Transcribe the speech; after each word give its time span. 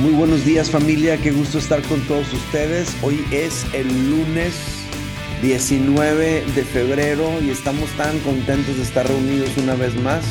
Muy 0.00 0.12
buenos 0.12 0.46
días 0.46 0.70
familia, 0.70 1.18
qué 1.18 1.30
gusto 1.30 1.58
estar 1.58 1.82
con 1.82 2.00
todos 2.06 2.32
ustedes. 2.32 2.96
Hoy 3.02 3.22
es 3.30 3.66
el 3.74 3.86
lunes 4.10 4.54
19 5.42 6.42
de 6.54 6.64
febrero 6.64 7.28
y 7.42 7.50
estamos 7.50 7.90
tan 7.98 8.18
contentos 8.20 8.78
de 8.78 8.82
estar 8.82 9.06
reunidos 9.06 9.50
una 9.58 9.74
vez 9.74 9.94
más. 10.00 10.24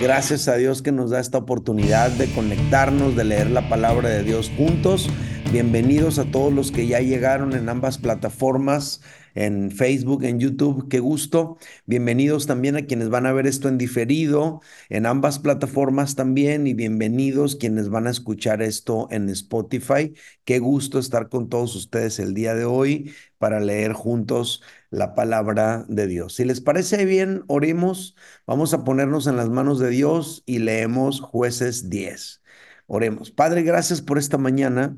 Gracias 0.00 0.48
a 0.48 0.56
Dios 0.56 0.80
que 0.80 0.92
nos 0.92 1.10
da 1.10 1.20
esta 1.20 1.36
oportunidad 1.36 2.10
de 2.12 2.26
conectarnos, 2.32 3.14
de 3.14 3.24
leer 3.24 3.50
la 3.50 3.68
palabra 3.68 4.08
de 4.08 4.22
Dios 4.22 4.50
juntos. 4.56 5.10
Bienvenidos 5.52 6.18
a 6.18 6.24
todos 6.24 6.50
los 6.50 6.72
que 6.72 6.86
ya 6.86 7.00
llegaron 7.00 7.52
en 7.52 7.68
ambas 7.68 7.98
plataformas 7.98 9.02
en 9.34 9.70
Facebook, 9.70 10.24
en 10.24 10.40
YouTube. 10.40 10.88
Qué 10.88 10.98
gusto. 10.98 11.58
Bienvenidos 11.84 12.46
también 12.46 12.74
a 12.76 12.86
quienes 12.86 13.10
van 13.10 13.26
a 13.26 13.32
ver 13.32 13.46
esto 13.46 13.68
en 13.68 13.76
diferido, 13.76 14.62
en 14.88 15.04
ambas 15.04 15.38
plataformas 15.40 16.14
también, 16.14 16.66
y 16.66 16.72
bienvenidos 16.72 17.56
quienes 17.56 17.90
van 17.90 18.06
a 18.06 18.10
escuchar 18.10 18.62
esto 18.62 19.08
en 19.10 19.28
Spotify. 19.28 20.14
Qué 20.46 20.58
gusto 20.58 20.98
estar 20.98 21.28
con 21.28 21.50
todos 21.50 21.76
ustedes 21.76 22.18
el 22.18 22.32
día 22.32 22.54
de 22.54 22.64
hoy 22.64 23.12
para 23.36 23.60
leer 23.60 23.92
juntos 23.92 24.62
la 24.88 25.14
palabra 25.14 25.84
de 25.86 26.06
Dios. 26.06 26.36
Si 26.36 26.46
les 26.46 26.62
parece 26.62 27.04
bien, 27.04 27.44
oremos. 27.46 28.16
Vamos 28.46 28.72
a 28.72 28.84
ponernos 28.84 29.26
en 29.26 29.36
las 29.36 29.50
manos 29.50 29.78
de 29.78 29.90
Dios 29.90 30.44
y 30.46 30.60
leemos 30.60 31.20
jueces 31.20 31.90
10. 31.90 32.40
Oremos. 32.86 33.30
Padre, 33.30 33.62
gracias 33.62 34.00
por 34.00 34.16
esta 34.16 34.38
mañana. 34.38 34.96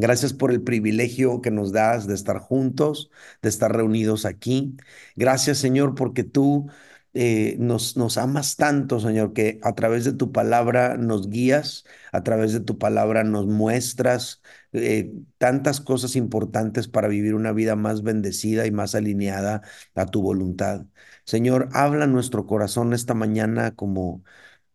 Gracias 0.00 0.32
por 0.32 0.50
el 0.50 0.62
privilegio 0.62 1.42
que 1.42 1.50
nos 1.50 1.72
das 1.72 2.06
de 2.06 2.14
estar 2.14 2.38
juntos, 2.38 3.10
de 3.42 3.50
estar 3.50 3.74
reunidos 3.74 4.24
aquí. 4.24 4.76
Gracias, 5.14 5.58
Señor, 5.58 5.94
porque 5.94 6.24
tú 6.24 6.68
eh, 7.12 7.56
nos, 7.58 7.96
amas 8.16 8.56
tanto, 8.56 8.98
Señor, 8.98 9.32
que 9.34 9.58
a 9.62 9.74
través 9.74 10.04
de 10.06 10.12
tu 10.14 10.32
palabra 10.32 10.96
nos 10.96 11.28
guías, 11.28 11.84
a 12.12 12.22
través 12.22 12.52
de 12.54 12.60
tu 12.60 12.78
palabra 12.78 13.24
nos 13.24 13.46
muestras 13.46 14.40
eh, 14.72 15.12
tantas 15.36 15.80
cosas 15.80 16.16
importantes 16.16 16.88
para 16.88 17.08
vivir 17.08 17.34
una 17.34 17.52
vida 17.52 17.76
más 17.76 18.02
bendecida 18.02 18.66
y 18.66 18.70
más 18.70 18.94
alineada 18.94 19.60
a 19.94 20.06
tu 20.06 20.22
voluntad. 20.22 20.86
Señor, 21.24 21.68
habla 21.72 22.06
nuestro 22.06 22.46
corazón 22.46 22.94
esta 22.94 23.12
mañana 23.14 23.74
como 23.74 24.24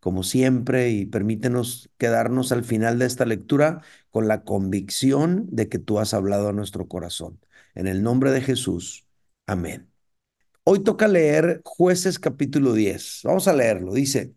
como 0.06 0.22
siempre, 0.22 0.90
y 0.90 1.04
permítenos 1.04 1.90
quedarnos 1.98 2.52
al 2.52 2.62
final 2.62 3.00
de 3.00 3.06
esta 3.06 3.24
lectura 3.24 3.82
con 4.12 4.28
la 4.28 4.44
convicción 4.44 5.48
de 5.50 5.68
que 5.68 5.80
tú 5.80 5.98
has 5.98 6.14
hablado 6.14 6.48
a 6.48 6.52
nuestro 6.52 6.86
corazón. 6.86 7.40
En 7.74 7.88
el 7.88 8.04
nombre 8.04 8.30
de 8.30 8.40
Jesús. 8.40 9.04
Amén. 9.48 9.90
Hoy 10.62 10.84
toca 10.84 11.08
leer 11.08 11.60
jueces 11.64 12.20
capítulo 12.20 12.72
10. 12.72 13.22
Vamos 13.24 13.48
a 13.48 13.52
leerlo. 13.52 13.92
Dice, 13.94 14.32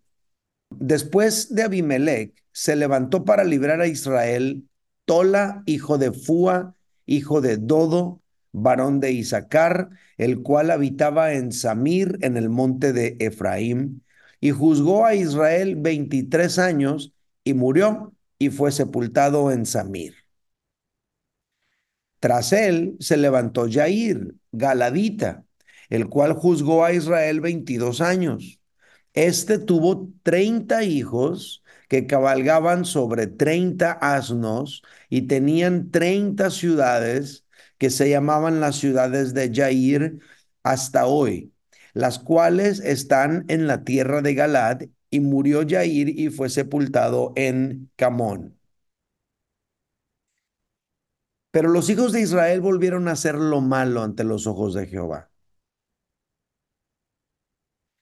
después 0.71 1.53
de 1.53 1.61
Abimelech, 1.61 2.33
se 2.51 2.75
levantó 2.75 3.23
para 3.23 3.43
librar 3.43 3.79
a 3.79 3.85
Israel 3.85 4.67
Tola, 5.05 5.61
hijo 5.67 5.99
de 5.99 6.11
Fua, 6.11 6.73
hijo 7.05 7.41
de 7.41 7.57
Dodo, 7.57 8.23
varón 8.53 8.99
de 8.99 9.11
Isaacar, 9.11 9.91
el 10.17 10.41
cual 10.41 10.71
habitaba 10.71 11.33
en 11.33 11.51
Samir, 11.51 12.17
en 12.21 12.37
el 12.37 12.49
monte 12.49 12.91
de 12.91 13.17
Efraín 13.19 14.01
y 14.39 14.51
juzgó 14.51 15.05
a 15.05 15.15
Israel 15.15 15.75
23 15.77 16.59
años 16.59 17.13
y 17.43 17.53
murió 17.53 18.13
y 18.37 18.49
fue 18.49 18.71
sepultado 18.71 19.51
en 19.51 19.65
Samir. 19.65 20.15
Tras 22.19 22.51
él 22.53 22.97
se 22.99 23.17
levantó 23.17 23.67
Jair, 23.69 24.35
Galadita, 24.51 25.45
el 25.89 26.09
cual 26.09 26.33
juzgó 26.33 26.83
a 26.83 26.93
Israel 26.93 27.41
22 27.41 28.01
años. 28.01 28.59
Este 29.13 29.57
tuvo 29.57 30.09
30 30.23 30.83
hijos 30.83 31.63
que 31.87 32.05
cabalgaban 32.05 32.85
sobre 32.85 33.27
30 33.27 33.93
asnos 33.93 34.83
y 35.09 35.23
tenían 35.23 35.91
30 35.91 36.51
ciudades 36.51 37.45
que 37.77 37.89
se 37.89 38.09
llamaban 38.09 38.59
las 38.59 38.75
ciudades 38.75 39.33
de 39.33 39.51
Jair 39.53 40.19
hasta 40.63 41.07
hoy 41.07 41.51
las 41.93 42.19
cuales 42.19 42.79
están 42.79 43.45
en 43.47 43.67
la 43.67 43.83
tierra 43.83 44.21
de 44.21 44.33
Galad, 44.35 44.81
y 45.09 45.19
murió 45.21 45.63
Jair 45.67 46.09
y 46.09 46.29
fue 46.29 46.49
sepultado 46.49 47.33
en 47.35 47.91
Camón. 47.95 48.59
Pero 51.51 51.69
los 51.69 51.89
hijos 51.89 52.11
de 52.11 52.21
Israel 52.21 52.61
volvieron 52.61 53.07
a 53.07 53.13
hacer 53.13 53.35
lo 53.35 53.61
malo 53.61 54.03
ante 54.03 54.23
los 54.23 54.45
ojos 54.47 54.73
de 54.73 54.87
Jehová. 54.87 55.29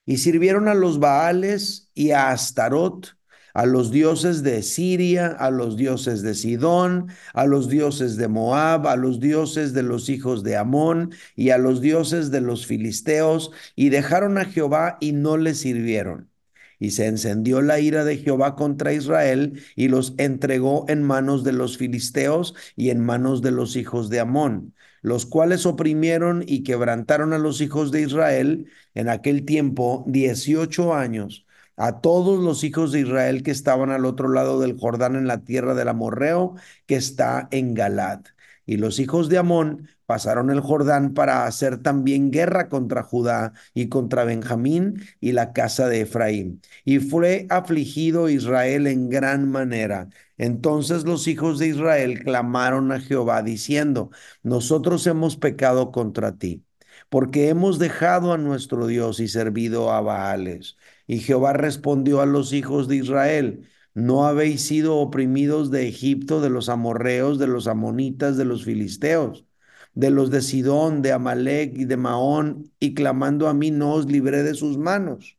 Y 0.06 0.18
sirvieron 0.18 0.68
a 0.68 0.74
los 0.74 1.00
Baales 1.00 1.92
y 1.94 2.12
a 2.12 2.30
Astarot, 2.32 3.17
a 3.58 3.66
los 3.66 3.90
dioses 3.90 4.44
de 4.44 4.62
Siria, 4.62 5.30
a 5.30 5.50
los 5.50 5.78
dioses 5.78 6.22
de 6.22 6.36
Sidón, 6.36 7.08
a 7.34 7.48
los 7.48 7.68
dioses 7.70 8.16
de 8.16 8.28
Moab, 8.28 8.86
a 8.88 8.96
los 8.96 9.20
dioses 9.20 9.74
de 9.74 9.82
los 9.82 10.10
hijos 10.10 10.44
de 10.44 10.56
Amón 10.56 11.12
y 11.36 11.50
a 11.50 11.58
los 11.58 11.82
dioses 11.82 12.30
de 12.30 12.40
los 12.40 12.68
filisteos, 12.68 13.50
y 13.76 13.90
dejaron 13.90 14.38
a 14.38 14.46
Jehová 14.46 15.00
y 15.02 15.12
no 15.14 15.38
le 15.38 15.56
sirvieron. 15.56 16.30
Y 16.78 16.92
se 16.92 17.08
encendió 17.08 17.64
la 17.64 17.80
ira 17.80 18.06
de 18.06 18.18
Jehová 18.18 18.56
contra 18.56 18.94
Israel 18.94 19.60
y 19.76 19.88
los 19.88 20.14
entregó 20.20 20.86
en 20.88 21.02
manos 21.02 21.44
de 21.44 21.54
los 21.54 21.80
filisteos 21.80 22.54
y 22.76 22.92
en 22.92 23.04
manos 23.04 23.42
de 23.42 23.50
los 23.50 23.76
hijos 23.76 24.12
de 24.12 24.20
Amón, 24.20 24.76
los 25.02 25.26
cuales 25.26 25.66
oprimieron 25.66 26.44
y 26.46 26.62
quebrantaron 26.62 27.34
a 27.34 27.40
los 27.40 27.60
hijos 27.60 27.92
de 27.92 28.04
Israel 28.04 28.68
en 28.94 29.10
aquel 29.10 29.46
tiempo 29.46 30.06
dieciocho 30.08 30.94
años 30.94 31.47
a 31.78 32.02
todos 32.02 32.44
los 32.44 32.64
hijos 32.64 32.92
de 32.92 33.02
Israel 33.02 33.44
que 33.44 33.52
estaban 33.52 33.92
al 33.92 34.06
otro 34.06 34.30
lado 34.30 34.60
del 34.60 34.78
Jordán 34.80 35.16
en 35.16 35.28
la 35.28 35.44
tierra 35.44 35.76
del 35.76 35.88
Amorreo, 35.90 36.56
que 36.86 36.96
está 36.96 37.48
en 37.52 37.74
Galad. 37.74 38.22
Y 38.66 38.78
los 38.78 39.00
hijos 39.00 39.30
de 39.30 39.38
Amón 39.38 39.88
pasaron 40.06 40.50
el 40.50 40.60
Jordán 40.60 41.14
para 41.14 41.46
hacer 41.46 41.78
también 41.82 42.32
guerra 42.32 42.68
contra 42.70 43.04
Judá 43.04 43.54
y 43.74 43.88
contra 43.90 44.26
Benjamín 44.26 45.02
y 45.22 45.32
la 45.32 45.54
casa 45.54 45.88
de 45.88 46.02
Efraín. 46.02 46.62
Y 46.84 47.00
fue 47.00 47.48
afligido 47.50 48.30
Israel 48.30 48.88
en 48.88 49.10
gran 49.10 49.50
manera. 49.50 50.10
Entonces 50.38 51.06
los 51.06 51.28
hijos 51.28 51.60
de 51.60 51.68
Israel 51.68 52.24
clamaron 52.24 52.92
a 52.92 53.00
Jehová 53.00 53.42
diciendo, 53.42 54.12
nosotros 54.44 55.08
hemos 55.08 55.38
pecado 55.38 55.92
contra 55.92 56.38
ti, 56.38 56.64
porque 57.10 57.50
hemos 57.50 57.80
dejado 57.80 58.34
a 58.34 58.38
nuestro 58.38 58.88
Dios 58.88 59.20
y 59.20 59.28
servido 59.28 59.92
a 59.92 60.02
Baales. 60.02 60.78
Y 61.08 61.20
Jehová 61.20 61.54
respondió 61.54 62.22
a 62.22 62.26
los 62.26 62.52
hijos 62.52 62.88
de 62.90 62.98
Israel, 62.98 63.68
¿no 63.94 64.28
habéis 64.28 64.62
sido 64.68 64.98
oprimidos 64.98 65.72
de 65.72 65.88
Egipto, 65.88 66.42
de 66.42 66.50
los 66.50 66.68
amorreos, 66.70 67.40
de 67.40 67.48
los 67.48 67.68
amonitas, 67.68 68.36
de 68.36 68.46
los 68.46 68.66
filisteos, 68.66 69.46
de 69.94 70.12
los 70.12 70.30
de 70.30 70.42
Sidón, 70.42 71.02
de 71.02 71.14
Amalek 71.14 71.78
y 71.78 71.86
de 71.86 71.98
Maón, 71.98 72.72
y 72.80 72.94
clamando 72.94 73.48
a 73.48 73.54
mí 73.54 73.72
no 73.72 73.94
os 73.94 74.06
libré 74.06 74.44
de 74.44 74.54
sus 74.54 74.78
manos? 74.78 75.38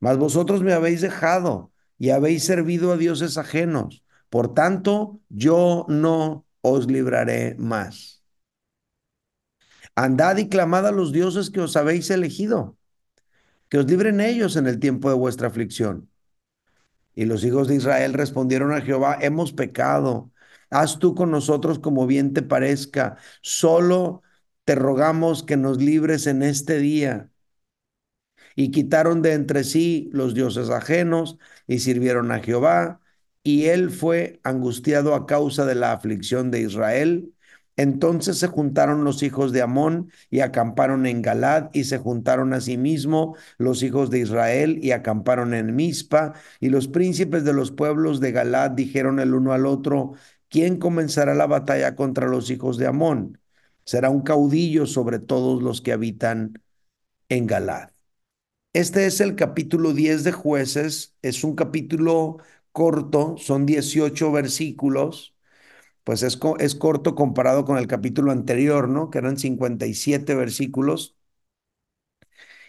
Mas 0.00 0.16
vosotros 0.16 0.62
me 0.62 0.72
habéis 0.72 1.02
dejado 1.02 1.70
y 1.98 2.10
habéis 2.10 2.44
servido 2.44 2.92
a 2.92 2.96
dioses 2.96 3.36
ajenos. 3.36 4.04
Por 4.30 4.54
tanto, 4.54 5.20
yo 5.28 5.84
no 5.88 6.46
os 6.62 6.86
libraré 6.86 7.56
más. 7.58 8.22
Andad 9.94 10.38
y 10.38 10.48
clamad 10.48 10.86
a 10.86 10.92
los 10.92 11.12
dioses 11.12 11.50
que 11.50 11.60
os 11.60 11.76
habéis 11.76 12.10
elegido 12.10 12.77
que 13.68 13.78
os 13.78 13.86
libren 13.86 14.20
ellos 14.20 14.56
en 14.56 14.66
el 14.66 14.78
tiempo 14.78 15.08
de 15.10 15.16
vuestra 15.16 15.48
aflicción. 15.48 16.10
Y 17.14 17.24
los 17.24 17.44
hijos 17.44 17.68
de 17.68 17.74
Israel 17.76 18.14
respondieron 18.14 18.72
a 18.72 18.80
Jehová, 18.80 19.18
hemos 19.20 19.52
pecado, 19.52 20.30
haz 20.70 20.98
tú 20.98 21.14
con 21.14 21.30
nosotros 21.30 21.78
como 21.78 22.06
bien 22.06 22.32
te 22.32 22.42
parezca, 22.42 23.16
solo 23.42 24.22
te 24.64 24.74
rogamos 24.74 25.42
que 25.42 25.56
nos 25.56 25.78
libres 25.78 26.26
en 26.26 26.42
este 26.42 26.78
día. 26.78 27.30
Y 28.54 28.70
quitaron 28.70 29.22
de 29.22 29.34
entre 29.34 29.64
sí 29.64 30.10
los 30.12 30.34
dioses 30.34 30.70
ajenos 30.70 31.38
y 31.66 31.78
sirvieron 31.80 32.32
a 32.32 32.40
Jehová, 32.40 33.00
y 33.42 33.66
él 33.66 33.90
fue 33.90 34.40
angustiado 34.44 35.14
a 35.14 35.26
causa 35.26 35.64
de 35.64 35.74
la 35.74 35.92
aflicción 35.92 36.50
de 36.50 36.60
Israel 36.60 37.32
entonces 37.78 38.38
se 38.38 38.48
juntaron 38.48 39.04
los 39.04 39.22
hijos 39.22 39.52
de 39.52 39.62
Amón 39.62 40.10
y 40.30 40.40
acamparon 40.40 41.06
en 41.06 41.22
Galad, 41.22 41.70
y 41.72 41.84
se 41.84 41.98
juntaron 41.98 42.52
asimismo 42.52 43.36
los 43.56 43.84
hijos 43.84 44.10
de 44.10 44.18
Israel 44.18 44.80
y 44.82 44.90
acamparon 44.90 45.54
en 45.54 45.76
Mizpa, 45.76 46.34
y 46.58 46.70
los 46.70 46.88
príncipes 46.88 47.44
de 47.44 47.52
los 47.52 47.70
pueblos 47.70 48.18
de 48.18 48.32
Galad 48.32 48.72
dijeron 48.72 49.20
el 49.20 49.32
uno 49.32 49.52
al 49.52 49.64
otro, 49.64 50.14
¿quién 50.48 50.78
comenzará 50.78 51.34
la 51.34 51.46
batalla 51.46 51.94
contra 51.94 52.26
los 52.26 52.50
hijos 52.50 52.78
de 52.78 52.88
Amón? 52.88 53.38
Será 53.84 54.10
un 54.10 54.22
caudillo 54.22 54.84
sobre 54.86 55.20
todos 55.20 55.62
los 55.62 55.80
que 55.80 55.92
habitan 55.92 56.60
en 57.28 57.46
Galad. 57.46 57.90
Este 58.72 59.06
es 59.06 59.20
el 59.20 59.36
capítulo 59.36 59.94
10 59.94 60.24
de 60.24 60.32
jueces, 60.32 61.14
es 61.22 61.44
un 61.44 61.54
capítulo 61.54 62.38
corto, 62.72 63.36
son 63.38 63.66
18 63.66 64.32
versículos 64.32 65.34
pues 66.08 66.22
es, 66.22 66.38
es 66.58 66.74
corto 66.74 67.14
comparado 67.14 67.66
con 67.66 67.76
el 67.76 67.86
capítulo 67.86 68.32
anterior, 68.32 68.88
¿no? 68.88 69.10
Que 69.10 69.18
eran 69.18 69.36
57 69.36 70.34
versículos. 70.34 71.18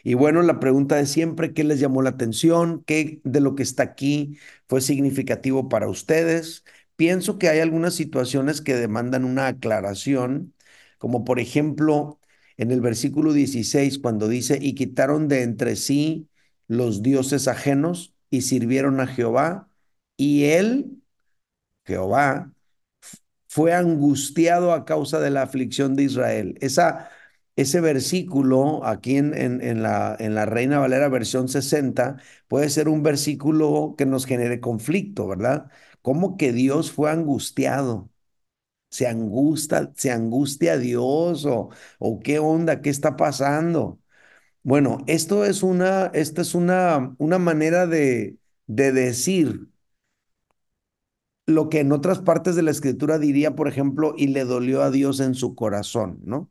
Y 0.04 0.14
bueno, 0.14 0.42
la 0.42 0.60
pregunta 0.60 0.96
de 0.96 1.06
siempre, 1.06 1.54
¿qué 1.54 1.64
les 1.64 1.80
llamó 1.80 2.02
la 2.02 2.12
atención? 2.12 2.84
¿Qué 2.86 3.22
de 3.24 3.40
lo 3.42 3.56
que 3.56 3.64
está 3.64 3.84
aquí 3.84 4.38
fue 4.68 4.82
significativo 4.82 5.70
para 5.70 5.88
ustedes? 5.90 6.64
pienso 6.98 7.38
que 7.40 7.48
hay 7.48 7.60
algunas 7.62 7.96
situaciones 7.96 8.60
que 8.62 8.76
demandan 8.76 9.24
una 9.24 9.48
aclaración, 9.48 10.54
como 10.98 11.24
por 11.24 11.40
ejemplo 11.40 12.20
en 12.58 12.72
el 12.72 12.82
versículo 12.82 13.32
16, 13.32 14.00
cuando 14.00 14.28
dice, 14.28 14.60
y 14.62 14.76
quitaron 14.76 15.30
de 15.30 15.44
entre 15.44 15.78
sí 15.78 16.28
los 16.68 17.02
dioses 17.02 17.48
ajenos 17.48 18.14
y 18.30 18.42
sirvieron 18.42 19.00
a 19.00 19.08
Jehová, 19.08 19.70
y 20.18 20.46
él, 20.46 21.02
Jehová, 21.86 22.54
fue 23.50 23.74
angustiado 23.75 24.74
a 24.74 24.86
causa 24.86 25.19
de 25.22 25.31
la 25.31 25.44
aflicción 25.44 25.96
de 25.98 26.06
Israel. 26.06 26.57
Esa, 26.62 27.12
ese 27.57 27.81
versículo 27.81 28.86
aquí 28.86 29.18
en, 29.18 29.34
en, 29.36 29.84
la, 29.84 30.16
en 30.19 30.36
la 30.36 30.46
Reina 30.48 30.80
Valera 30.80 31.10
versión 31.10 31.50
60 31.50 32.18
puede 32.48 32.69
ser 32.72 32.90
un 32.90 33.04
versículo 33.04 33.96
que 33.98 34.07
nos 34.07 34.25
genere 34.28 34.62
conflicto, 34.62 35.28
¿verdad? 35.28 35.72
¿Cómo 36.04 36.38
que 36.38 36.54
Dios 36.54 36.92
fue 36.94 37.12
angustiado? 37.12 38.12
¿Se 38.92 39.07
angustia, 39.07 39.92
se 39.95 40.12
angustia 40.12 40.78
Dios 40.78 41.45
o, 41.45 41.69
o 42.00 42.19
qué 42.19 42.40
onda? 42.40 42.81
¿Qué 42.81 42.90
está 42.90 43.16
pasando? 43.18 44.00
Bueno, 44.63 45.00
esto 45.07 45.45
es 45.45 45.63
una, 45.63 46.07
es 46.13 46.56
una, 46.56 47.16
una 47.19 47.40
manera 47.40 47.88
de, 47.88 48.38
de 48.68 48.92
decir 48.94 49.69
lo 51.50 51.69
que 51.69 51.80
en 51.81 51.92
otras 51.92 52.19
partes 52.19 52.56
de 52.56 52.63
la 52.63 52.72
escritura 52.72 53.19
diría, 53.19 53.56
por 53.56 53.68
ejemplo, 53.68 54.13
y 54.18 54.28
le 54.28 54.46
dolió 54.46 54.81
a 54.84 54.92
Dios 54.92 55.19
en 55.19 55.36
su 55.36 55.56
corazón, 55.56 56.19
¿no? 56.24 56.50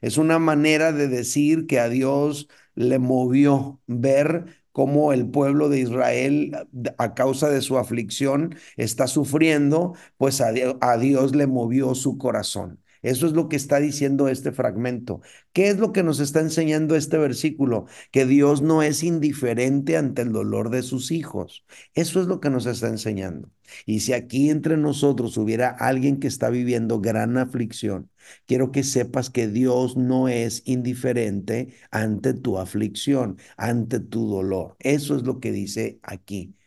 Es 0.00 0.16
una 0.18 0.38
manera 0.38 0.92
de 0.92 1.08
decir 1.08 1.66
que 1.66 1.80
a 1.80 1.88
Dios 1.88 2.48
le 2.74 2.98
movió 2.98 3.80
ver 3.86 4.46
cómo 4.72 5.12
el 5.12 5.28
pueblo 5.30 5.68
de 5.68 5.80
Israel, 5.80 6.56
a 6.98 7.14
causa 7.14 7.48
de 7.50 7.62
su 7.62 7.78
aflicción, 7.78 8.54
está 8.76 9.06
sufriendo, 9.08 9.94
pues 10.16 10.40
a 10.40 10.52
Dios, 10.52 10.76
a 10.80 10.96
Dios 10.98 11.34
le 11.34 11.46
movió 11.48 11.94
su 11.94 12.16
corazón. 12.18 12.80
Eso 13.02 13.26
es 13.26 13.32
lo 13.32 13.48
que 13.48 13.56
está 13.56 13.78
diciendo 13.80 14.28
este 14.28 14.52
fragmento. 14.52 15.20
¿Qué 15.52 15.68
es 15.68 15.78
lo 15.78 15.92
que 15.92 16.02
nos 16.02 16.20
está 16.20 16.40
enseñando 16.40 16.96
este 16.96 17.18
versículo? 17.18 17.86
Que 18.10 18.26
Dios 18.26 18.62
no 18.62 18.82
es 18.82 19.02
indiferente 19.02 19.96
ante 19.96 20.22
el 20.22 20.32
dolor 20.32 20.70
de 20.70 20.82
sus 20.82 21.10
hijos. 21.10 21.64
Eso 21.94 22.20
es 22.20 22.26
lo 22.26 22.40
que 22.40 22.50
nos 22.50 22.66
está 22.66 22.88
enseñando. 22.88 23.50
Y 23.86 24.00
si 24.00 24.12
aquí 24.12 24.50
entre 24.50 24.76
nosotros 24.76 25.36
hubiera 25.36 25.68
alguien 25.70 26.18
que 26.20 26.28
está 26.28 26.50
viviendo 26.50 27.00
gran 27.00 27.36
aflicción, 27.36 28.10
quiero 28.46 28.72
que 28.72 28.82
sepas 28.84 29.30
que 29.30 29.48
Dios 29.48 29.96
no 29.96 30.28
es 30.28 30.62
indiferente 30.64 31.74
ante 31.90 32.34
tu 32.34 32.58
aflicción, 32.58 33.38
ante 33.56 34.00
tu 34.00 34.28
dolor. 34.28 34.76
Eso 34.80 35.16
es 35.16 35.22
lo 35.24 35.40
que 35.40 35.52
dice 35.52 35.98
aquí 36.02 36.57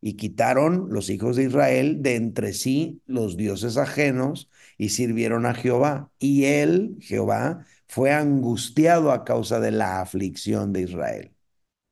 y 0.00 0.14
quitaron 0.14 0.88
los 0.90 1.10
hijos 1.10 1.36
de 1.36 1.44
Israel 1.44 2.02
de 2.02 2.16
entre 2.16 2.52
sí 2.52 3.02
los 3.06 3.36
dioses 3.36 3.76
ajenos 3.76 4.50
y 4.78 4.90
sirvieron 4.90 5.46
a 5.46 5.54
Jehová. 5.54 6.10
Y 6.18 6.44
él, 6.44 6.96
Jehová, 7.00 7.66
fue 7.86 8.12
angustiado 8.12 9.12
a 9.12 9.24
causa 9.24 9.60
de 9.60 9.72
la 9.72 10.00
aflicción 10.00 10.72
de 10.72 10.82
Israel. 10.82 11.34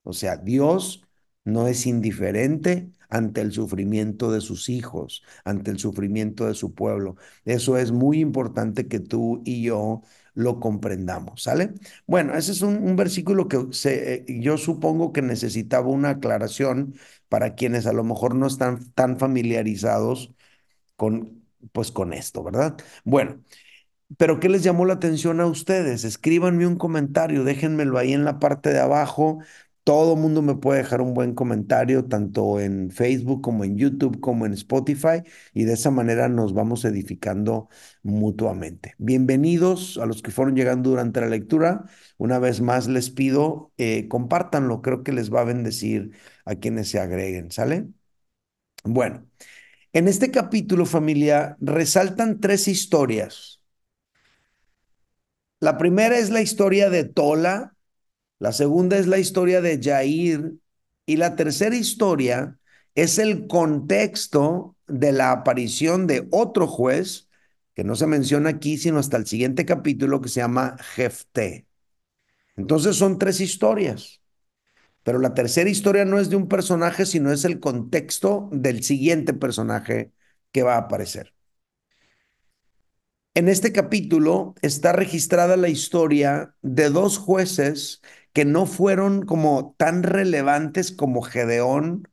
O 0.03 0.13
sea, 0.13 0.37
Dios 0.37 1.03
no 1.45 1.69
es 1.69 1.87
indiferente 1.87 2.91
ante 3.09 3.41
el 3.41 3.53
sufrimiento 3.53 4.31
de 4.33 4.41
sus 4.41 4.69
hijos, 4.69 5.23
ante 5.45 5.71
el 5.71 5.79
sufrimiento 5.79 6.47
de 6.47 6.55
su 6.55 6.75
pueblo. 6.75 7.17
Eso 7.45 7.79
es 7.79 7.91
muy 7.93 8.21
importante 8.21 8.87
que 8.89 9.01
tú 9.01 9.43
y 9.45 9.63
yo 9.63 10.03
lo 10.39 10.61
comprendamos, 10.61 11.43
¿sale? 11.43 11.75
Bueno, 12.07 12.37
ese 12.37 12.53
es 12.53 12.63
un, 12.63 12.95
versículo 12.95 13.49
que 13.49 13.67
se, 13.73 14.25
yo 14.29 14.57
supongo 14.57 15.13
que 15.13 15.21
necesitaba 15.21 15.89
una 15.89 16.11
aclaración 16.11 16.95
para 17.29 17.57
quienes 17.57 17.87
a 17.87 17.93
lo 17.93 18.05
mejor 18.05 18.37
no 18.37 18.47
están 18.47 18.93
tan 18.93 19.19
familiarizados 19.19 20.33
con, 20.97 21.45
pues, 21.73 21.91
con 21.93 22.13
esto, 22.13 22.45
¿verdad? 22.45 22.77
Bueno, 23.05 23.43
pero 24.17 24.41
¿qué 24.41 24.49
les 24.49 24.63
llamó 24.63 24.85
la 24.87 24.95
atención 24.95 25.41
a 25.41 25.47
ustedes? 25.47 26.05
Escríbanme 26.05 26.67
un 26.67 26.77
comentario, 26.77 27.45
déjenmelo 27.45 27.99
ahí 27.99 28.13
en 28.13 28.25
la 28.25 28.39
parte 28.39 28.71
de 28.71 28.81
abajo. 28.81 29.41
Todo 29.89 30.17
mundo 30.17 30.43
me 30.43 30.55
puede 30.55 30.81
dejar 30.81 31.01
un 31.01 31.15
buen 31.15 31.35
comentario, 31.35 32.05
tanto 32.05 32.61
en 32.61 32.91
Facebook 32.91 33.41
como 33.41 33.65
en 33.65 33.79
YouTube, 33.79 34.21
como 34.21 34.45
en 34.45 34.53
Spotify, 34.53 35.23
y 35.55 35.65
de 35.65 35.73
esa 35.73 35.91
manera 35.91 36.29
nos 36.29 36.53
vamos 36.53 36.85
edificando 36.85 37.71
mutuamente. 38.03 38.95
Bienvenidos 38.99 39.97
a 39.97 40.05
los 40.05 40.21
que 40.21 40.31
fueron 40.31 40.57
llegando 40.57 40.91
durante 40.91 41.23
la 41.23 41.29
lectura. 41.29 41.87
Una 42.19 42.39
vez 42.39 42.61
más 42.61 42.87
les 42.87 43.09
pido, 43.09 43.73
eh, 43.79 44.09
compártanlo, 44.09 44.83
creo 44.83 45.03
que 45.03 45.13
les 45.13 45.33
va 45.33 45.41
a 45.41 45.45
bendecir 45.45 46.13
a 46.45 46.57
quienes 46.57 46.91
se 46.91 47.01
agreguen, 47.01 47.51
¿sale? 47.51 47.89
Bueno, 48.85 49.27
en 49.95 50.09
este 50.09 50.31
capítulo, 50.31 50.85
familia, 50.87 51.57
resaltan 51.61 52.41
tres 52.41 52.69
historias. 52.69 53.63
La 55.61 55.79
primera 55.79 56.19
es 56.19 56.29
la 56.29 56.43
historia 56.43 56.91
de 56.91 57.05
Tola, 57.05 57.78
la 58.39 58.53
segunda 58.53 58.97
es 58.99 59.07
la 59.07 59.19
historia 59.19 59.61
de 59.61 59.81
Jair 59.83 60.55
y 61.07 61.17
la 61.17 61.37
tercera 61.37 61.75
historia 61.75 62.59
es 62.95 63.19
el 63.19 63.47
contexto 63.47 64.77
de 64.87 65.13
la 65.13 65.33
aparición 65.33 66.07
de 66.07 66.29
otro 66.31 66.67
juez 66.67 67.29
que 67.75 67.85
no 67.85 67.95
se 67.97 68.07
menciona 68.07 68.51
aquí 68.51 68.79
sino 68.79 68.99
hasta 68.99 69.17
el 69.17 69.27
siguiente 69.27 69.65
capítulo 69.65 70.21
que 70.21 70.29
se 70.29 70.41
llama 70.41 70.77
Jefté. 70.95 71.67
Entonces 72.57 72.97
son 72.97 73.19
tres 73.19 73.41
historias, 73.41 74.21
pero 75.05 75.19
la 75.19 75.35
tercera 75.35 75.71
historia 75.71 76.05
no 76.05 76.19
es 76.19 76.31
de 76.31 76.37
un 76.37 76.49
personaje 76.49 77.07
sino 77.07 77.33
es 77.33 77.45
el 77.45 77.61
contexto 77.61 78.49
del 78.53 78.83
siguiente 78.83 79.33
personaje 79.33 80.13
que 80.53 80.63
va 80.63 80.75
a 80.75 80.79
aparecer. 80.79 81.35
En 83.35 83.49
este 83.49 83.73
capítulo 83.73 84.57
está 84.63 84.93
registrada 84.93 85.57
la 85.57 85.69
historia 85.69 86.57
de 86.63 86.91
dos 86.91 87.19
jueces 87.19 88.03
que 88.33 88.45
no 88.45 88.67
fueron 88.67 89.25
como 89.27 89.75
tan 89.79 90.03
relevantes 90.03 90.93
como 90.93 91.23
Gedeón 91.23 92.09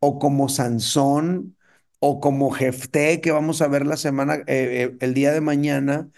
o 0.00 0.18
como 0.18 0.48
Sansón 0.48 1.56
o 2.00 2.20
como 2.20 2.50
Jefté, 2.50 3.20
que 3.20 3.32
vamos 3.32 3.62
a 3.62 3.68
ver 3.68 3.86
la 3.86 3.96
semana, 3.96 4.36
eh, 4.36 4.44
eh, 4.48 4.96
el 5.00 5.14
día 5.14 5.32
de 5.32 5.40
mañana, 5.40 6.10